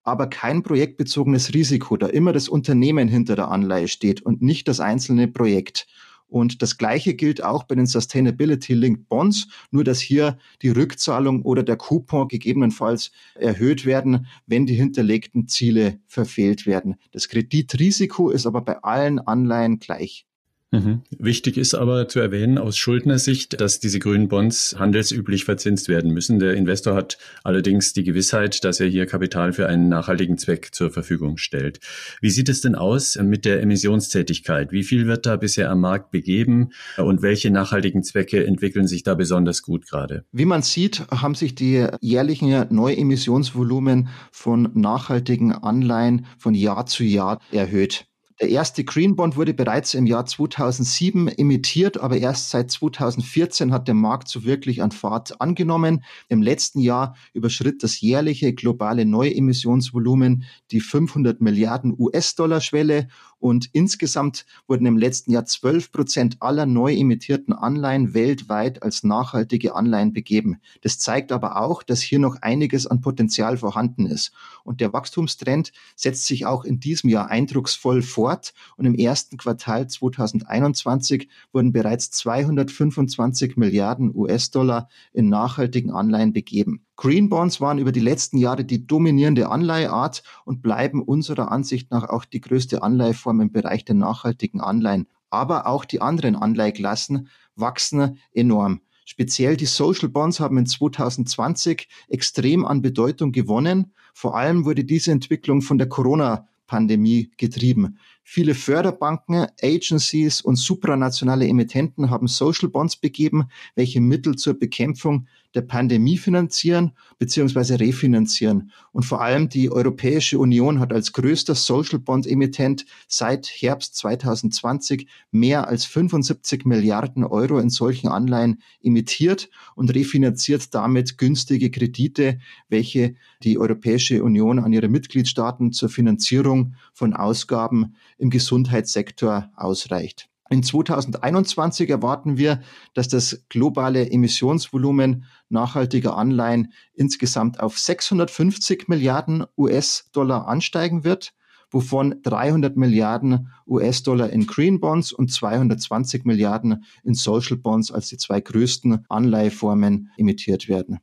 aber 0.09 0.29
kein 0.29 0.63
projektbezogenes 0.63 1.55
Risiko, 1.55 1.97
da 1.97 2.07
immer 2.07 2.33
das 2.33 2.49
Unternehmen 2.49 3.09
hinter 3.09 3.37
der 3.37 3.49
Anleihe 3.49 3.89
steht 3.89 4.23
und 4.23 4.43
nicht 4.43 4.69
das 4.69 4.81
einzelne 4.81 5.29
Projekt. 5.29 5.87
Und 6.29 6.61
das 6.61 6.77
Gleiche 6.77 7.15
gilt 7.15 7.43
auch 7.43 7.65
bei 7.65 7.75
den 7.75 7.87
Sustainability 7.87 8.75
Linked 8.75 9.09
Bonds, 9.09 9.49
nur 9.71 9.83
dass 9.83 9.99
hier 9.99 10.37
die 10.61 10.69
Rückzahlung 10.69 11.43
oder 11.43 11.63
der 11.63 11.77
Coupon 11.77 12.29
gegebenenfalls 12.29 13.11
erhöht 13.35 13.87
werden, 13.87 14.27
wenn 14.47 14.67
die 14.67 14.75
hinterlegten 14.75 15.49
Ziele 15.49 16.01
verfehlt 16.07 16.67
werden. 16.67 16.97
Das 17.13 17.29
Kreditrisiko 17.29 18.29
ist 18.29 18.47
aber 18.47 18.61
bei 18.61 18.83
allen 18.83 19.19
Anleihen 19.19 19.79
gleich. 19.79 20.28
Mhm. 20.71 21.03
Wichtig 21.19 21.57
ist 21.57 21.75
aber 21.75 22.09
zu 22.09 22.21
erwähnen 22.21 22.59
aus 22.59 22.77
Schuldnersicht, 22.77 23.59
dass 23.59 23.81
diese 23.81 23.99
grünen 23.99 24.29
Bonds 24.29 24.77
handelsüblich 24.79 25.47
verzinst 25.47 25.89
werden 25.89 26.13
müssen. 26.13 26.39
Der 26.39 26.55
Investor 26.55 26.95
hat 26.95 27.17
allerdings 27.43 27.95
die 27.95 28.05
Gewissheit, 28.05 28.65
dass 28.65 28.79
er 28.79 28.87
hier 28.87 29.07
Kapital 29.07 29.55
für 29.55 29.67
einen 29.67 29.89
nachhaltigen 29.89 30.37
Zweck 30.37 30.69
zur 30.73 30.91
Verfügung 30.91 31.39
stellt. 31.39 31.81
Wie 32.21 32.29
sieht 32.29 32.51
es 32.51 32.61
denn 32.61 32.75
aus 32.75 33.17
mit 33.17 33.47
der 33.47 33.63
Emissionstätigkeit? 33.63 34.71
Wie 34.71 34.85
viel 34.85 35.07
wird 35.07 35.25
da 35.25 35.37
bisher 35.37 35.71
am 35.71 35.81
Markt 35.81 36.11
begeben 36.11 36.73
und 36.99 37.23
welche 37.23 37.51
nachhaltigen 37.51 38.03
Zwecke 38.03 38.45
entwickeln 38.45 38.87
sich 38.87 39.03
da 39.03 39.15
besonders 39.15 39.63
gut 39.63 39.89
gerade? 39.89 40.27
Wie 40.33 40.45
man 40.45 40.61
sieht, 40.61 41.07
haben 41.11 41.35
sich 41.35 41.55
die 41.55 41.87
jährlichen 42.03 42.67
Neuemissionsvolumen 42.69 44.09
von 44.33 44.71
nachhaltigen 44.75 45.53
Anleihen 45.53 46.27
von 46.37 46.55
Jahr 46.55 46.85
zu 46.85 47.05
Jahr 47.05 47.41
erhöht. 47.53 48.05
Der 48.41 48.51
erste 48.51 48.85
Green 48.85 49.17
Bond 49.17 49.35
wurde 49.35 49.53
bereits 49.53 49.95
im 49.95 50.07
Jahr 50.07 50.25
2007 50.25 51.27
emittiert, 51.27 51.99
aber 51.99 52.19
erst 52.19 52.51
seit 52.51 52.71
2014 52.71 53.73
hat 53.73 53.89
der 53.89 53.97
Markt 53.97 54.29
so 54.29 54.45
wirklich 54.45 54.81
an 54.81 54.93
Fahrt 54.93 55.41
angenommen. 55.41 56.05
Im 56.29 56.41
letzten 56.41 56.79
Jahr 56.79 57.17
überschritt 57.33 57.83
das 57.83 58.01
jährliche 58.01 58.53
globale 58.53 59.07
Neuemissionsvolumen 59.07 60.45
die 60.71 60.81
500 60.81 61.41
Milliarden 61.41 61.97
US-Dollar 61.99 62.61
Schwelle 62.61 63.09
und 63.41 63.71
insgesamt 63.73 64.47
wurden 64.67 64.87
im 64.87 64.97
letzten 64.97 65.31
Jahr 65.33 65.45
12 65.45 65.93
Prozent 65.93 66.37
aller 66.41 66.67
neu 66.67 66.95
emittierten 66.95 67.55
Anleihen 67.55 68.15
weltweit 68.15 68.83
als 68.83 69.05
nachhaltige 69.05 69.75
Anleihen 69.75 70.13
begeben. 70.13 70.61
Das 70.83 70.99
zeigt 70.99 71.31
aber 71.31 71.61
auch, 71.61 71.83
dass 71.83 72.01
hier 72.01 72.19
noch 72.19 72.43
einiges 72.43 72.87
an 72.87 73.01
Potenzial 73.01 73.57
vorhanden 73.57 74.07
ist. 74.07 74.33
Und 74.65 74.81
der 74.81 74.93
Wachstumstrend 74.93 75.73
setzt 75.95 76.27
sich 76.27 76.47
auch 76.47 76.65
in 76.65 76.81
diesem 76.81 77.11
Jahr 77.11 77.29
eindrucksvoll 77.29 78.03
fort. 78.03 78.55
Und 78.77 78.87
im 78.87 78.95
ersten 78.95 79.37
Quartal 79.37 79.89
2021 79.89 81.29
wurden 81.53 81.73
bereits 81.73 82.11
225 82.11 83.57
Milliarden 83.57 84.15
US-Dollar 84.15 84.89
in 85.13 85.29
nachhaltigen 85.29 85.93
Anleihen 85.93 86.33
begeben. 86.33 86.88
Green 87.01 87.29
Bonds 87.29 87.61
waren 87.61 87.79
über 87.79 87.93
die 87.93 88.01
letzten 88.01 88.39
Jahre 88.39 88.65
die 88.65 88.85
dominierende 88.85 89.51
Anleiheart 89.51 90.25
und 90.45 90.63
bleiben 90.63 91.01
unserer 91.01 91.53
Ansicht 91.53 91.93
nach 91.93 92.09
auch 92.09 92.25
die 92.25 92.41
größte 92.41 92.83
Anleiheform 92.83 93.41
im 93.41 93.53
Bereich 93.53 93.85
der 93.85 93.95
nachhaltigen 93.95 94.61
Anleihen. 94.61 95.07
Aber 95.31 95.69
auch 95.69 95.85
die 95.85 96.01
anderen 96.01 96.35
Anleiheklassen 96.35 97.29
wachsen 97.55 98.19
enorm. 98.33 98.81
Speziell 99.05 99.57
die 99.57 99.67
Social 99.67 100.09
Bonds 100.09 100.41
haben 100.41 100.59
in 100.59 100.67
2020 100.67 101.87
extrem 102.09 102.65
an 102.65 102.83
Bedeutung 102.83 103.31
gewonnen. 103.31 103.93
Vor 104.13 104.37
allem 104.37 104.65
wurde 104.65 104.83
diese 104.83 105.13
Entwicklung 105.13 105.63
von 105.63 105.79
der 105.79 105.89
Corona-Pandemie 105.89 107.31
getrieben. 107.37 107.99
Viele 108.25 108.57
Förderbanken, 108.57 109.47
Agencies 109.63 110.41
und 110.41 110.57
supranationale 110.57 111.47
Emittenten 111.47 112.11
haben 112.11 112.27
Social 112.27 112.69
Bonds 112.69 112.97
begeben, 112.97 113.49
welche 113.77 114.01
Mittel 114.01 114.35
zur 114.35 114.55
Bekämpfung 114.55 115.29
der 115.55 115.63
Pandemie 115.63 116.19
finanzieren 116.19 116.93
bzw. 117.19 117.77
refinanzieren. 117.77 118.71
Und 118.93 119.05
vor 119.05 119.21
allem 119.21 119.49
die 119.49 119.71
Europäische 119.71 120.39
Union 120.39 120.81
hat 120.81 120.93
als 120.93 121.13
größter 121.13 121.55
Social 121.55 121.99
Bond 121.99 122.27
Emittent 122.27 122.85
seit 123.07 123.47
Herbst 123.47 123.97
2020 123.97 125.09
mehr 125.31 125.69
als 125.69 125.85
75 125.85 126.65
Milliarden 126.65 127.25
Euro 127.25 127.59
in 127.59 127.71
solchen 127.71 128.09
Anleihen 128.09 128.63
emittiert 128.83 129.49
und 129.75 129.95
refinanziert 129.95 130.75
damit 130.75 131.19
günstige 131.19 131.71
Kredite, 131.71 132.39
welche 132.69 133.15
die 133.43 133.59
Europäische 133.59 134.23
Union 134.23 134.59
an 134.59 134.73
ihre 134.73 134.89
Mitgliedstaaten 134.89 135.73
zur 135.73 135.89
Finanzierung 135.89 136.75
von 136.93 137.15
Ausgaben 137.15 137.95
im 138.19 138.31
Gesundheitssektor 138.31 139.51
ausreicht. 139.57 140.29
In 140.51 140.63
2021 140.63 141.91
erwarten 141.91 142.39
wir, 142.39 142.63
dass 142.95 143.09
das 143.09 143.45
globale 143.49 144.11
Emissionsvolumen 144.11 145.25
nachhaltiger 145.51 146.17
Anleihen 146.17 146.73
insgesamt 146.95 147.61
auf 147.61 147.79
650 147.79 148.89
Milliarden 148.89 149.45
US-Dollar 149.59 150.49
ansteigen 150.49 151.05
wird, 151.05 151.35
wovon 151.71 152.23
300 152.23 152.77
Milliarden 152.77 153.49
US-Dollar 153.67 154.31
in 154.31 154.47
Green 154.47 154.81
Bonds 154.81 155.13
und 155.13 155.31
220 155.31 156.25
Milliarden 156.25 156.85
in 157.05 157.15
Social 157.15 157.59
Bonds 157.59 157.93
als 157.93 158.09
die 158.09 158.17
zwei 158.17 158.41
größten 158.41 159.05
Anleiheformen 159.09 160.11
emittiert 160.17 160.69
werden. 160.69 160.99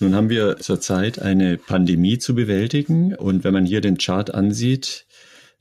Nun 0.00 0.14
haben 0.14 0.30
wir 0.30 0.56
zurzeit 0.56 1.20
eine 1.20 1.58
Pandemie 1.58 2.18
zu 2.18 2.34
bewältigen 2.34 3.14
und 3.14 3.44
wenn 3.44 3.52
man 3.52 3.66
hier 3.66 3.80
den 3.80 3.98
Chart 3.98 4.34
ansieht, 4.34 5.06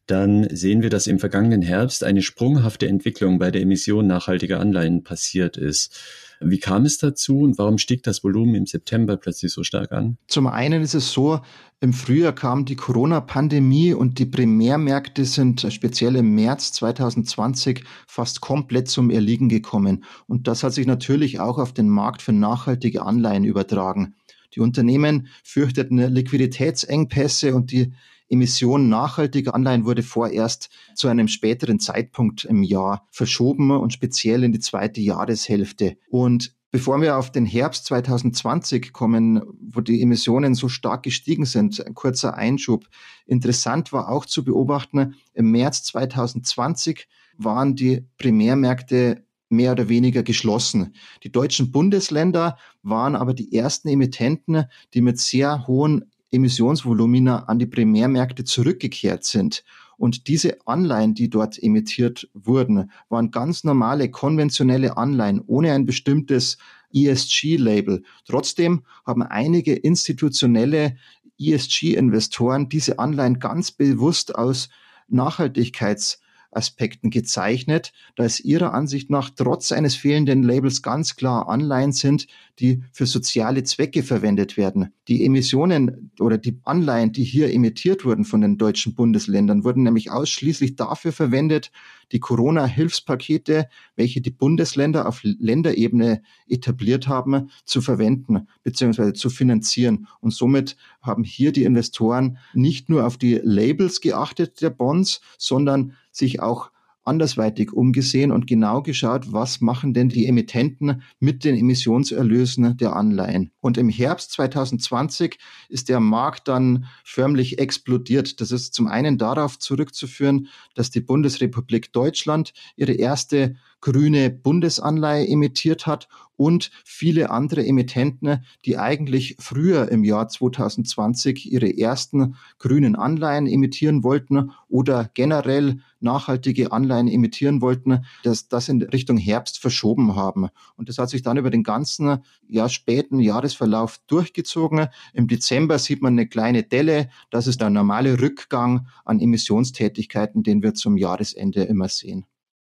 dann 0.09 0.47
sehen 0.49 0.81
wir, 0.81 0.89
dass 0.89 1.07
im 1.07 1.19
vergangenen 1.19 1.61
Herbst 1.61 2.03
eine 2.03 2.21
sprunghafte 2.21 2.87
Entwicklung 2.87 3.37
bei 3.37 3.51
der 3.51 3.61
Emission 3.61 4.07
nachhaltiger 4.07 4.59
Anleihen 4.59 5.03
passiert 5.03 5.55
ist. 5.55 5.99
Wie 6.41 6.59
kam 6.59 6.85
es 6.85 6.97
dazu 6.97 7.41
und 7.41 7.57
warum 7.57 7.77
stieg 7.77 8.01
das 8.03 8.23
Volumen 8.23 8.55
im 8.55 8.65
September 8.65 9.17
plötzlich 9.17 9.51
so 9.51 9.63
stark 9.63 9.91
an? 9.91 10.17
Zum 10.27 10.47
einen 10.47 10.81
ist 10.81 10.93
es 10.93 11.11
so, 11.11 11.41
im 11.81 11.91
Frühjahr 11.91 12.33
kam 12.33 12.65
die 12.65 12.77
Corona-Pandemie 12.77 13.93
und 13.93 14.19
die 14.19 14.25
Primärmärkte 14.25 15.25
sind 15.25 15.67
speziell 15.69 16.15
im 16.15 16.33
März 16.35 16.71
2020 16.73 17.83
fast 18.07 18.41
komplett 18.41 18.87
zum 18.87 19.09
Erliegen 19.09 19.49
gekommen. 19.49 20.05
Und 20.27 20.47
das 20.47 20.63
hat 20.63 20.73
sich 20.73 20.87
natürlich 20.87 21.39
auch 21.39 21.57
auf 21.57 21.73
den 21.73 21.89
Markt 21.89 22.21
für 22.21 22.33
nachhaltige 22.33 23.03
Anleihen 23.03 23.43
übertragen. 23.43 24.15
Die 24.55 24.61
Unternehmen 24.61 25.27
fürchteten 25.43 25.97
Liquiditätsengpässe 25.97 27.53
und 27.53 27.71
die 27.71 27.93
Emission 28.29 28.89
nachhaltiger 28.89 29.55
Anleihen 29.55 29.85
wurde 29.85 30.03
vorerst 30.03 30.69
zu 30.95 31.07
einem 31.07 31.27
späteren 31.27 31.79
Zeitpunkt 31.79 32.45
im 32.45 32.63
Jahr 32.63 33.07
verschoben 33.11 33.71
und 33.71 33.93
speziell 33.93 34.43
in 34.43 34.51
die 34.51 34.59
zweite 34.59 35.01
Jahreshälfte. 35.01 35.97
Und 36.09 36.53
Bevor 36.71 37.01
wir 37.01 37.17
auf 37.17 37.31
den 37.31 37.47
Herbst 37.47 37.85
2020 37.85 38.93
kommen, 38.93 39.41
wo 39.59 39.81
die 39.81 40.03
Emissionen 40.03 40.53
so 40.53 40.69
stark 40.69 41.01
gestiegen 41.01 41.45
sind, 41.45 41.83
ein 41.83 41.95
kurzer 41.95 42.35
Einschub. 42.35 42.87
Interessant 43.25 43.91
war 43.91 44.07
auch 44.07 44.23
zu 44.27 44.43
beobachten, 44.43 45.15
im 45.33 45.49
März 45.49 45.81
2020 45.85 47.07
waren 47.37 47.75
die 47.75 48.05
Primärmärkte 48.19 49.25
mehr 49.49 49.71
oder 49.71 49.89
weniger 49.89 50.21
geschlossen. 50.21 50.93
Die 51.23 51.31
deutschen 51.31 51.71
Bundesländer 51.71 52.57
waren 52.83 53.15
aber 53.15 53.33
die 53.33 53.51
ersten 53.51 53.87
Emittenten, 53.87 54.65
die 54.93 55.01
mit 55.01 55.19
sehr 55.19 55.65
hohen 55.65 56.11
Emissionsvolumina 56.31 57.43
an 57.45 57.59
die 57.59 57.65
Primärmärkte 57.65 58.43
zurückgekehrt 58.43 59.23
sind. 59.23 59.63
Und 59.97 60.27
diese 60.27 60.65
Anleihen, 60.65 61.13
die 61.13 61.29
dort 61.29 61.61
emittiert 61.61 62.29
wurden, 62.33 62.91
waren 63.09 63.31
ganz 63.31 63.63
normale 63.63 64.09
konventionelle 64.09 64.95
Anleihen 64.95 65.41
ohne 65.45 65.73
ein 65.73 65.85
bestimmtes 65.85 66.57
ESG-Label. 66.93 68.03
Trotzdem 68.25 68.83
haben 69.05 69.23
einige 69.23 69.73
institutionelle 69.73 70.95
ESG-Investoren 71.39 72.69
diese 72.69 72.99
Anleihen 72.99 73.39
ganz 73.39 73.71
bewusst 73.71 74.35
aus 74.35 74.69
Nachhaltigkeits 75.07 76.21
Aspekten 76.51 77.09
gezeichnet, 77.09 77.91
da 78.15 78.23
es 78.23 78.39
ihrer 78.39 78.73
Ansicht 78.73 79.09
nach 79.09 79.29
trotz 79.29 79.71
eines 79.71 79.95
fehlenden 79.95 80.43
Labels 80.43 80.81
ganz 80.81 81.15
klar 81.15 81.47
Anleihen 81.47 81.91
sind, 81.91 82.27
die 82.59 82.83
für 82.91 83.05
soziale 83.05 83.63
Zwecke 83.63 84.03
verwendet 84.03 84.57
werden. 84.57 84.93
Die 85.07 85.25
Emissionen 85.25 86.11
oder 86.19 86.37
die 86.37 86.59
Anleihen, 86.63 87.11
die 87.11 87.23
hier 87.23 87.53
emittiert 87.53 88.05
wurden 88.05 88.25
von 88.25 88.41
den 88.41 88.57
deutschen 88.57 88.95
Bundesländern, 88.95 89.63
wurden 89.63 89.83
nämlich 89.83 90.11
ausschließlich 90.11 90.75
dafür 90.75 91.11
verwendet, 91.11 91.71
die 92.11 92.19
Corona-Hilfspakete, 92.19 93.69
welche 93.95 94.21
die 94.21 94.31
Bundesländer 94.31 95.07
auf 95.07 95.21
Länderebene 95.23 96.21
etabliert 96.47 97.07
haben, 97.07 97.49
zu 97.65 97.81
verwenden 97.81 98.47
bzw. 98.63 99.13
zu 99.13 99.29
finanzieren. 99.29 100.07
Und 100.21 100.33
somit 100.33 100.77
haben 101.01 101.23
hier 101.23 101.51
die 101.51 101.63
Investoren 101.63 102.37
nicht 102.53 102.89
nur 102.89 103.05
auf 103.05 103.17
die 103.17 103.39
Labels 103.43 104.01
geachtet 104.01 104.61
der 104.61 104.69
Bonds, 104.69 105.21
sondern 105.37 105.93
sich 106.11 106.41
auch 106.41 106.71
andersweitig 107.03 107.73
umgesehen 107.73 108.31
und 108.31 108.47
genau 108.47 108.81
geschaut, 108.81 109.31
was 109.31 109.61
machen 109.61 109.93
denn 109.93 110.09
die 110.09 110.27
Emittenten 110.27 111.01
mit 111.19 111.43
den 111.43 111.55
Emissionserlösen 111.55 112.77
der 112.77 112.95
Anleihen. 112.95 113.51
Und 113.61 113.77
im 113.77 113.89
Herbst 113.89 114.31
2020 114.31 115.37
ist 115.69 115.89
der 115.89 115.99
Markt 115.99 116.47
dann 116.47 116.85
förmlich 117.03 117.59
explodiert. 117.59 118.41
Das 118.41 118.51
ist 118.51 118.73
zum 118.73 118.87
einen 118.87 119.17
darauf 119.17 119.57
zurückzuführen, 119.57 120.47
dass 120.75 120.91
die 120.91 121.01
Bundesrepublik 121.01 121.91
Deutschland 121.93 122.53
ihre 122.75 122.93
erste 122.93 123.55
grüne 123.81 124.29
Bundesanleihe 124.29 125.27
emittiert 125.27 125.87
hat 125.87 126.07
und 126.39 126.71
viele 126.85 127.31
andere 127.31 127.65
Emittenten, 127.65 128.45
die 128.63 128.77
eigentlich 128.77 129.35
früher 129.39 129.91
im 129.91 130.05
Jahr 130.05 130.29
2020 130.29 131.51
ihre 131.51 131.77
ersten 131.77 132.35
grünen 132.59 132.95
Anleihen 132.95 133.45
emittieren 133.45 134.03
wollten 134.03 134.51
oder 134.69 135.09
generell 135.13 135.81
nachhaltige 135.99 136.71
Anleihen 136.71 137.09
emittieren 137.09 137.61
wollten, 137.61 138.05
dass 138.23 138.47
das 138.47 138.69
in 138.69 138.81
Richtung 138.81 139.17
Herbst 139.17 139.59
verschoben 139.59 140.15
haben. 140.15 140.47
Und 140.77 140.87
das 140.87 140.97
hat 140.97 141.09
sich 141.09 141.23
dann 141.23 141.35
über 141.35 141.49
den 141.49 141.63
ganzen 141.63 142.19
ja, 142.47 142.69
späten 142.69 143.19
Jahresverlauf 143.19 143.99
durchgezogen. 144.07 144.87
Im 145.13 145.27
Dezember 145.27 145.77
sieht 145.77 146.01
man 146.01 146.13
eine 146.13 146.27
kleine 146.27 146.63
Delle. 146.63 147.09
Das 147.31 147.47
ist 147.47 147.59
der 147.59 147.69
normale 147.69 148.21
Rückgang 148.21 148.87
an 149.03 149.19
Emissionstätigkeiten, 149.19 150.43
den 150.43 150.63
wir 150.63 150.73
zum 150.73 150.95
Jahresende 150.95 151.63
immer 151.63 151.89
sehen. 151.89 152.25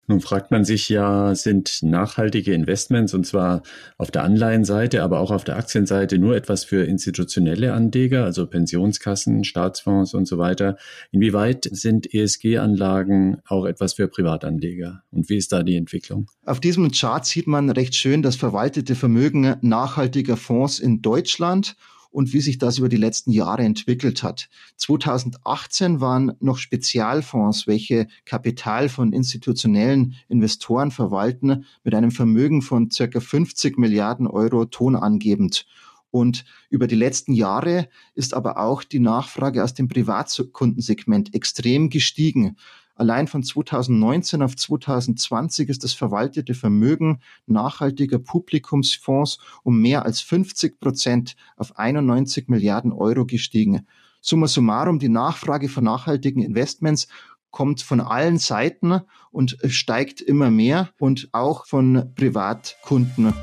Nun 0.08 0.22
fragt 0.22 0.52
man 0.52 0.66
sich 0.66 0.90
ja, 0.90 1.34
sind 1.34 1.80
nachhaltige 1.82 2.54
Investments, 2.54 3.14
und 3.14 3.26
zwar 3.26 3.64
auf 3.98 4.12
der 4.12 4.24
Anleihenseite, 4.24 5.02
aber 5.02 5.20
auch 5.20 5.32
auf 5.32 5.44
der 5.44 5.58
Aktienseite, 5.58 6.20
nur 6.20 6.36
etwas 6.36 6.64
für 6.64 6.84
institutionelle 6.84 7.74
Anleger, 7.74 8.24
also 8.24 8.46
Pensionskassen, 8.46 9.44
Staatsfonds 9.44 10.14
und 10.14 10.28
so 10.28 10.38
weiter. 10.38 10.78
Inwieweit 11.12 11.68
sind 11.72 12.14
ESG-Anlagen 12.14 13.38
auch 13.48 13.66
etwas 13.66 13.94
für 13.94 14.08
Privatanleger? 14.08 15.02
Und 15.12 15.30
wie 15.30 15.38
ist 15.38 15.52
da 15.52 15.64
die 15.64 15.76
Entwicklung? 15.76 16.30
Auf 16.46 16.60
diesem 16.60 16.92
Chart 16.92 17.26
sieht 17.26 17.48
man 17.48 17.72
recht 17.72 17.96
schön 17.96 18.22
das 18.22 18.36
verwaltete 18.36 18.94
Vermögen 18.94 19.56
nachhaltiger 19.62 20.38
Fonds 20.38 20.80
in 20.80 21.02
Deutschland 21.02 21.76
und 22.16 22.32
wie 22.32 22.40
sich 22.40 22.58
das 22.58 22.78
über 22.78 22.88
die 22.88 22.96
letzten 22.96 23.32
Jahre 23.32 23.64
entwickelt 23.64 24.24
hat. 24.24 24.48
2018 24.78 26.00
waren 26.00 26.32
noch 26.40 26.60
Spezialfonds, 26.60 27.68
welche 27.68 28.08
Kapital 28.24 28.88
von 28.88 29.12
institutionellen 29.12 30.16
Investoren 30.30 30.92
verwalten, 30.92 31.66
mit 31.84 31.94
einem 31.94 32.12
Vermögen 32.12 32.62
von 32.62 32.90
circa 32.90 33.20
50 33.20 33.78
Milliarden 33.78 34.28
Euro 34.28 34.64
tonangebend. 34.64 35.66
Und 36.10 36.46
über 36.70 36.88
die 36.88 36.96
letzten 36.96 37.34
Jahre 37.34 37.90
ist 38.14 38.34
aber 38.34 38.60
auch 38.60 38.86
die 38.86 39.02
Nachfrage 39.02 39.62
aus 39.62 39.74
dem 39.74 39.90
Privatkundensegment 39.90 41.36
extrem 41.36 41.90
gestiegen. 41.90 42.56
Allein 42.96 43.28
von 43.28 43.44
2019 43.44 44.42
auf 44.42 44.56
2020 44.56 45.68
ist 45.68 45.84
das 45.84 45.94
verwaltete 45.94 46.54
Vermögen 46.54 47.20
nachhaltiger 47.46 48.20
Publikumsfonds 48.20 49.38
um 49.64 49.82
mehr 49.82 50.06
als 50.06 50.22
50 50.22 50.80
Prozent 50.80 51.36
auf 51.58 51.78
91 51.78 52.48
Milliarden 52.48 52.94
Euro 52.94 53.26
gestiegen. 53.26 53.86
Summa 54.22 54.48
summarum, 54.48 54.98
die 54.98 55.10
Nachfrage 55.10 55.68
von 55.68 55.84
nachhaltigen 55.84 56.42
Investments 56.42 57.10
kommt 57.52 57.82
von 57.82 58.00
allen 58.00 58.38
Seiten 58.38 59.02
und 59.30 59.58
steigt 59.68 60.22
immer 60.22 60.50
mehr 60.50 60.90
und 60.98 61.30
auch 61.34 61.66
von 61.66 62.14
Privatkunden. 62.16 63.34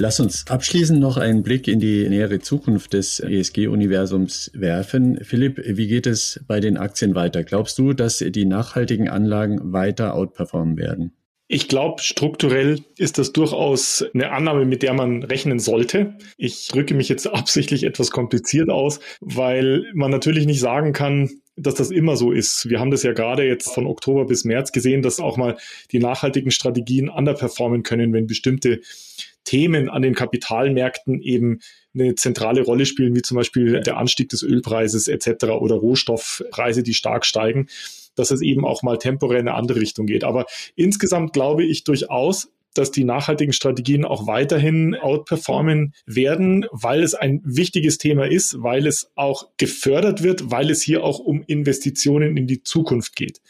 Lass 0.00 0.20
uns 0.20 0.46
abschließend 0.46 1.00
noch 1.00 1.16
einen 1.16 1.42
Blick 1.42 1.66
in 1.66 1.80
die 1.80 2.08
nähere 2.08 2.38
Zukunft 2.38 2.92
des 2.92 3.18
ESG-Universums 3.18 4.52
werfen. 4.54 5.18
Philipp, 5.24 5.60
wie 5.64 5.88
geht 5.88 6.06
es 6.06 6.38
bei 6.46 6.60
den 6.60 6.76
Aktien 6.76 7.16
weiter? 7.16 7.42
Glaubst 7.42 7.76
du, 7.80 7.92
dass 7.94 8.18
die 8.18 8.44
nachhaltigen 8.44 9.08
Anlagen 9.08 9.72
weiter 9.72 10.14
outperformen 10.14 10.76
werden? 10.76 11.16
Ich 11.48 11.66
glaube, 11.66 12.00
strukturell 12.00 12.78
ist 12.96 13.18
das 13.18 13.32
durchaus 13.32 14.04
eine 14.14 14.30
Annahme, 14.30 14.66
mit 14.66 14.84
der 14.84 14.94
man 14.94 15.24
rechnen 15.24 15.58
sollte. 15.58 16.14
Ich 16.36 16.68
drücke 16.68 16.94
mich 16.94 17.08
jetzt 17.08 17.26
absichtlich 17.34 17.82
etwas 17.82 18.12
kompliziert 18.12 18.70
aus, 18.70 19.00
weil 19.20 19.90
man 19.94 20.12
natürlich 20.12 20.46
nicht 20.46 20.60
sagen 20.60 20.92
kann, 20.92 21.28
dass 21.56 21.74
das 21.74 21.90
immer 21.90 22.16
so 22.16 22.30
ist. 22.30 22.68
Wir 22.68 22.78
haben 22.78 22.92
das 22.92 23.02
ja 23.02 23.14
gerade 23.14 23.44
jetzt 23.44 23.74
von 23.74 23.88
Oktober 23.88 24.26
bis 24.26 24.44
März 24.44 24.70
gesehen, 24.70 25.02
dass 25.02 25.18
auch 25.18 25.36
mal 25.36 25.56
die 25.90 25.98
nachhaltigen 25.98 26.52
Strategien 26.52 27.08
underperformen 27.08 27.82
können, 27.82 28.12
wenn 28.12 28.28
bestimmte 28.28 28.80
Themen 29.48 29.88
an 29.88 30.02
den 30.02 30.14
Kapitalmärkten 30.14 31.22
eben 31.22 31.60
eine 31.94 32.14
zentrale 32.16 32.60
Rolle 32.60 32.84
spielen, 32.84 33.16
wie 33.16 33.22
zum 33.22 33.38
Beispiel 33.38 33.80
der 33.80 33.96
Anstieg 33.96 34.28
des 34.28 34.42
Ölpreises 34.42 35.08
etc. 35.08 35.44
oder 35.44 35.76
Rohstoffpreise, 35.76 36.82
die 36.82 36.92
stark 36.92 37.24
steigen, 37.24 37.68
dass 38.14 38.30
es 38.30 38.42
eben 38.42 38.66
auch 38.66 38.82
mal 38.82 38.98
temporär 38.98 39.40
in 39.40 39.48
eine 39.48 39.56
andere 39.56 39.80
Richtung 39.80 40.04
geht. 40.04 40.22
Aber 40.22 40.44
insgesamt 40.76 41.32
glaube 41.32 41.64
ich 41.64 41.84
durchaus, 41.84 42.50
dass 42.74 42.90
die 42.90 43.04
nachhaltigen 43.04 43.54
Strategien 43.54 44.04
auch 44.04 44.26
weiterhin 44.26 44.94
outperformen 44.94 45.94
werden, 46.04 46.66
weil 46.70 47.02
es 47.02 47.14
ein 47.14 47.40
wichtiges 47.42 47.96
Thema 47.96 48.26
ist, 48.26 48.62
weil 48.62 48.86
es 48.86 49.10
auch 49.14 49.48
gefördert 49.56 50.22
wird, 50.22 50.50
weil 50.50 50.68
es 50.68 50.82
hier 50.82 51.02
auch 51.02 51.20
um 51.20 51.42
Investitionen 51.46 52.36
in 52.36 52.46
die 52.46 52.62
Zukunft 52.62 53.16
geht. 53.16 53.40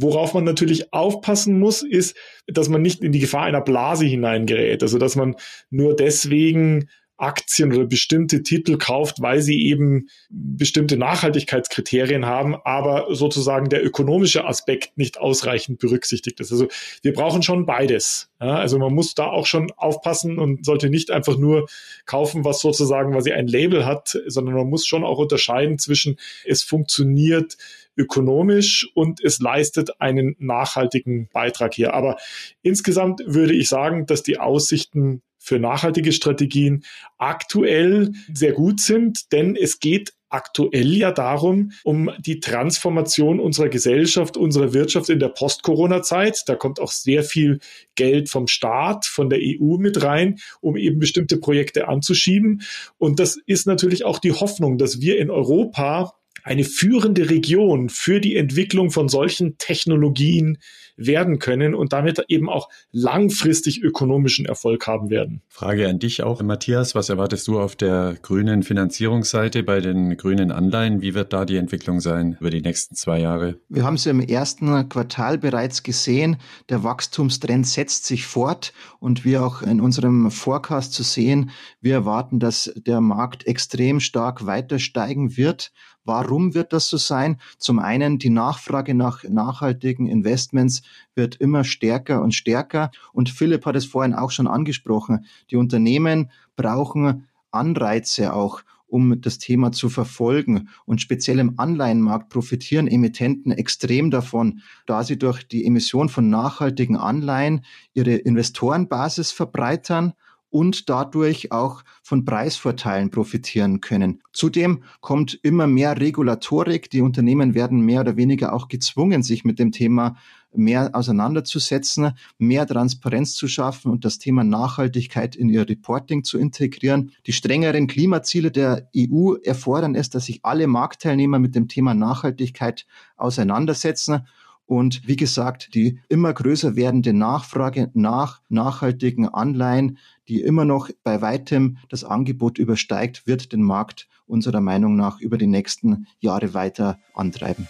Worauf 0.00 0.32
man 0.32 0.44
natürlich 0.44 0.92
aufpassen 0.92 1.58
muss, 1.58 1.82
ist, 1.82 2.16
dass 2.46 2.68
man 2.68 2.82
nicht 2.82 3.02
in 3.02 3.10
die 3.10 3.18
Gefahr 3.18 3.42
einer 3.42 3.60
Blase 3.60 4.06
hineingerät. 4.06 4.82
Also 4.82 4.98
dass 4.98 5.16
man 5.16 5.34
nur 5.70 5.96
deswegen 5.96 6.88
Aktien 7.18 7.72
oder 7.72 7.84
bestimmte 7.84 8.44
Titel 8.44 8.78
kauft, 8.78 9.20
weil 9.20 9.42
sie 9.42 9.66
eben 9.66 10.08
bestimmte 10.30 10.96
Nachhaltigkeitskriterien 10.96 12.26
haben, 12.26 12.54
aber 12.64 13.08
sozusagen 13.10 13.68
der 13.68 13.84
ökonomische 13.84 14.44
Aspekt 14.44 14.96
nicht 14.96 15.18
ausreichend 15.18 15.80
berücksichtigt 15.80 16.38
ist. 16.38 16.52
Also 16.52 16.68
wir 17.02 17.12
brauchen 17.12 17.42
schon 17.42 17.66
beides. 17.66 18.30
Ja, 18.40 18.54
also 18.54 18.78
man 18.78 18.94
muss 18.94 19.16
da 19.16 19.26
auch 19.26 19.46
schon 19.46 19.72
aufpassen 19.72 20.38
und 20.38 20.64
sollte 20.64 20.90
nicht 20.90 21.10
einfach 21.10 21.36
nur 21.36 21.66
kaufen, 22.06 22.44
was 22.44 22.60
sozusagen, 22.60 23.12
weil 23.12 23.22
sie 23.22 23.32
ein 23.32 23.48
Label 23.48 23.84
hat, 23.84 24.16
sondern 24.26 24.54
man 24.54 24.68
muss 24.68 24.86
schon 24.86 25.02
auch 25.02 25.18
unterscheiden 25.18 25.78
zwischen 25.78 26.18
es 26.44 26.62
funktioniert 26.62 27.56
ökonomisch 27.98 28.88
und 28.94 29.22
es 29.22 29.40
leistet 29.40 30.00
einen 30.00 30.36
nachhaltigen 30.38 31.28
Beitrag 31.32 31.74
hier. 31.74 31.94
Aber 31.94 32.16
insgesamt 32.62 33.20
würde 33.26 33.54
ich 33.54 33.68
sagen, 33.68 34.06
dass 34.06 34.22
die 34.22 34.38
Aussichten 34.38 35.22
für 35.38 35.58
nachhaltige 35.58 36.12
Strategien 36.12 36.84
aktuell 37.16 38.12
sehr 38.32 38.52
gut 38.52 38.80
sind, 38.80 39.32
denn 39.32 39.56
es 39.56 39.80
geht 39.80 40.12
aktuell 40.30 40.94
ja 40.94 41.10
darum, 41.10 41.72
um 41.84 42.10
die 42.18 42.40
Transformation 42.40 43.40
unserer 43.40 43.68
Gesellschaft, 43.68 44.36
unserer 44.36 44.74
Wirtschaft 44.74 45.08
in 45.08 45.18
der 45.18 45.28
Post-Corona-Zeit. 45.28 46.42
Da 46.46 46.54
kommt 46.54 46.80
auch 46.80 46.92
sehr 46.92 47.22
viel 47.22 47.60
Geld 47.94 48.28
vom 48.28 48.46
Staat, 48.46 49.06
von 49.06 49.30
der 49.30 49.38
EU 49.40 49.78
mit 49.78 50.02
rein, 50.02 50.38
um 50.60 50.76
eben 50.76 50.98
bestimmte 50.98 51.38
Projekte 51.38 51.88
anzuschieben. 51.88 52.62
Und 52.98 53.18
das 53.20 53.38
ist 53.46 53.66
natürlich 53.66 54.04
auch 54.04 54.18
die 54.18 54.32
Hoffnung, 54.32 54.76
dass 54.76 55.00
wir 55.00 55.18
in 55.18 55.30
Europa 55.30 56.17
eine 56.44 56.64
führende 56.64 57.30
Region 57.30 57.88
für 57.88 58.20
die 58.20 58.36
Entwicklung 58.36 58.90
von 58.90 59.08
solchen 59.08 59.58
Technologien 59.58 60.58
werden 60.98 61.38
können 61.38 61.74
und 61.74 61.92
damit 61.92 62.22
eben 62.28 62.50
auch 62.50 62.68
langfristig 62.90 63.82
ökonomischen 63.82 64.46
Erfolg 64.46 64.86
haben 64.86 65.10
werden. 65.10 65.42
Frage 65.48 65.88
an 65.88 65.98
dich 65.98 66.22
auch, 66.22 66.42
Matthias. 66.42 66.94
Was 66.94 67.08
erwartest 67.08 67.46
du 67.48 67.60
auf 67.60 67.76
der 67.76 68.16
grünen 68.20 68.62
Finanzierungsseite 68.64 69.62
bei 69.62 69.80
den 69.80 70.16
grünen 70.16 70.50
Anleihen? 70.50 71.00
Wie 71.00 71.14
wird 71.14 71.32
da 71.32 71.44
die 71.44 71.56
Entwicklung 71.56 72.00
sein 72.00 72.36
über 72.40 72.50
die 72.50 72.60
nächsten 72.60 72.96
zwei 72.96 73.20
Jahre? 73.20 73.58
Wir 73.68 73.84
haben 73.84 73.94
es 73.94 74.06
im 74.06 74.20
ersten 74.20 74.88
Quartal 74.88 75.38
bereits 75.38 75.82
gesehen. 75.84 76.36
Der 76.68 76.82
Wachstumstrend 76.82 77.66
setzt 77.66 78.04
sich 78.06 78.26
fort 78.26 78.72
und 78.98 79.24
wir 79.24 79.44
auch 79.44 79.62
in 79.62 79.80
unserem 79.80 80.30
Forecast 80.30 80.92
zu 80.92 81.04
sehen, 81.04 81.50
wir 81.80 81.94
erwarten, 81.94 82.40
dass 82.40 82.72
der 82.74 83.00
Markt 83.00 83.46
extrem 83.46 84.00
stark 84.00 84.46
weiter 84.46 84.80
steigen 84.80 85.36
wird. 85.36 85.70
Warum 86.08 86.54
wird 86.54 86.72
das 86.72 86.88
so 86.88 86.96
sein? 86.96 87.36
Zum 87.58 87.78
einen, 87.78 88.18
die 88.18 88.30
Nachfrage 88.30 88.94
nach 88.94 89.24
nachhaltigen 89.24 90.06
Investments 90.06 90.80
wird 91.14 91.36
immer 91.36 91.64
stärker 91.64 92.22
und 92.22 92.34
stärker. 92.34 92.90
Und 93.12 93.28
Philipp 93.28 93.66
hat 93.66 93.76
es 93.76 93.84
vorhin 93.84 94.14
auch 94.14 94.30
schon 94.30 94.46
angesprochen. 94.46 95.26
Die 95.50 95.56
Unternehmen 95.56 96.30
brauchen 96.56 97.26
Anreize 97.50 98.32
auch, 98.32 98.62
um 98.86 99.20
das 99.20 99.36
Thema 99.36 99.70
zu 99.70 99.90
verfolgen. 99.90 100.70
Und 100.86 101.02
speziell 101.02 101.40
im 101.40 101.58
Anleihenmarkt 101.58 102.30
profitieren 102.30 102.88
Emittenten 102.88 103.52
extrem 103.52 104.10
davon, 104.10 104.62
da 104.86 105.04
sie 105.04 105.18
durch 105.18 105.46
die 105.46 105.66
Emission 105.66 106.08
von 106.08 106.30
nachhaltigen 106.30 106.96
Anleihen 106.96 107.66
ihre 107.92 108.14
Investorenbasis 108.14 109.30
verbreitern 109.30 110.14
und 110.50 110.88
dadurch 110.88 111.52
auch 111.52 111.82
von 112.02 112.24
Preisvorteilen 112.24 113.10
profitieren 113.10 113.80
können. 113.80 114.22
Zudem 114.32 114.82
kommt 115.00 115.38
immer 115.42 115.66
mehr 115.66 116.00
Regulatorik. 116.00 116.90
Die 116.90 117.02
Unternehmen 117.02 117.54
werden 117.54 117.80
mehr 117.80 118.00
oder 118.00 118.16
weniger 118.16 118.52
auch 118.52 118.68
gezwungen, 118.68 119.22
sich 119.22 119.44
mit 119.44 119.58
dem 119.58 119.72
Thema 119.72 120.16
mehr 120.54 120.90
auseinanderzusetzen, 120.94 122.12
mehr 122.38 122.66
Transparenz 122.66 123.34
zu 123.34 123.48
schaffen 123.48 123.90
und 123.90 124.04
das 124.04 124.18
Thema 124.18 124.44
Nachhaltigkeit 124.44 125.36
in 125.36 125.48
ihr 125.50 125.68
Reporting 125.68 126.24
zu 126.24 126.38
integrieren. 126.38 127.12
Die 127.26 127.32
strengeren 127.32 127.86
Klimaziele 127.86 128.50
der 128.50 128.88
EU 128.96 129.34
erfordern 129.34 129.94
es, 129.94 130.08
dass 130.10 130.26
sich 130.26 130.44
alle 130.44 130.66
Marktteilnehmer 130.66 131.38
mit 131.38 131.54
dem 131.54 131.68
Thema 131.68 131.94
Nachhaltigkeit 131.94 132.86
auseinandersetzen. 133.16 134.26
Und 134.68 135.08
wie 135.08 135.16
gesagt, 135.16 135.74
die 135.74 135.98
immer 136.10 136.34
größer 136.34 136.76
werdende 136.76 137.14
Nachfrage 137.14 137.90
nach 137.94 138.42
nachhaltigen 138.50 139.26
Anleihen, 139.26 139.96
die 140.28 140.42
immer 140.42 140.66
noch 140.66 140.90
bei 141.02 141.22
weitem 141.22 141.78
das 141.88 142.04
Angebot 142.04 142.58
übersteigt, 142.58 143.26
wird 143.26 143.54
den 143.54 143.62
Markt 143.62 144.08
unserer 144.26 144.60
Meinung 144.60 144.94
nach 144.94 145.20
über 145.20 145.38
die 145.38 145.46
nächsten 145.46 146.06
Jahre 146.20 146.52
weiter 146.52 146.98
antreiben. 147.14 147.66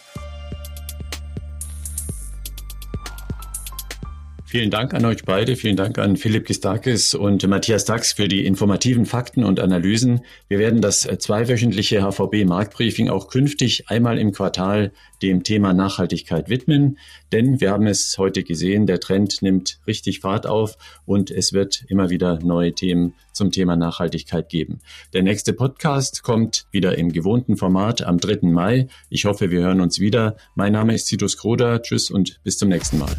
Vielen 4.50 4.70
Dank 4.70 4.94
an 4.94 5.04
euch 5.04 5.26
beide. 5.26 5.56
Vielen 5.56 5.76
Dank 5.76 5.98
an 5.98 6.16
Philipp 6.16 6.46
Gistakis 6.46 7.12
und 7.12 7.46
Matthias 7.46 7.84
Dax 7.84 8.14
für 8.14 8.28
die 8.28 8.46
informativen 8.46 9.04
Fakten 9.04 9.44
und 9.44 9.61
Analysen. 9.61 10.22
Wir 10.48 10.58
werden 10.58 10.80
das 10.80 11.00
zweiwöchentliche 11.02 12.00
HVB 12.00 12.46
Marktbriefing 12.46 13.11
auch 13.11 13.28
künftig 13.28 13.90
einmal 13.90 14.18
im 14.18 14.32
Quartal 14.32 14.90
dem 15.20 15.42
Thema 15.42 15.74
Nachhaltigkeit 15.74 16.48
widmen, 16.48 16.96
denn 17.30 17.61
wir 17.61 17.72
haben 17.72 17.87
es 17.87 18.16
heute 18.16 18.42
gesehen, 18.42 18.87
der 18.87 19.00
Trend 19.00 19.42
nimmt 19.42 19.80
richtig 19.87 20.20
Fahrt 20.20 20.46
auf 20.46 20.78
und 21.04 21.30
es 21.30 21.52
wird 21.52 21.84
immer 21.88 22.08
wieder 22.08 22.38
neue 22.42 22.72
Themen 22.72 23.12
zum 23.34 23.52
Thema 23.52 23.76
Nachhaltigkeit 23.76 24.48
geben. 24.48 24.80
Der 25.12 25.22
nächste 25.22 25.52
Podcast 25.52 26.22
kommt 26.22 26.64
wieder 26.70 26.96
im 26.96 27.12
gewohnten 27.12 27.58
Format 27.58 28.00
am 28.00 28.16
3. 28.16 28.48
Mai. 28.48 28.88
Ich 29.11 29.26
hoffe, 29.26 29.50
wir 29.50 29.61
hören 29.61 29.82
uns 29.82 30.00
wieder. 30.00 30.37
Mein 30.54 30.72
Name 30.72 30.94
ist 30.94 31.04
Titus 31.04 31.37
Kroder. 31.37 31.82
Tschüss 31.82 32.11
und 32.11 32.40
bis 32.44 32.56
zum 32.56 32.70
nächsten 32.70 32.98
Mal. 32.98 33.14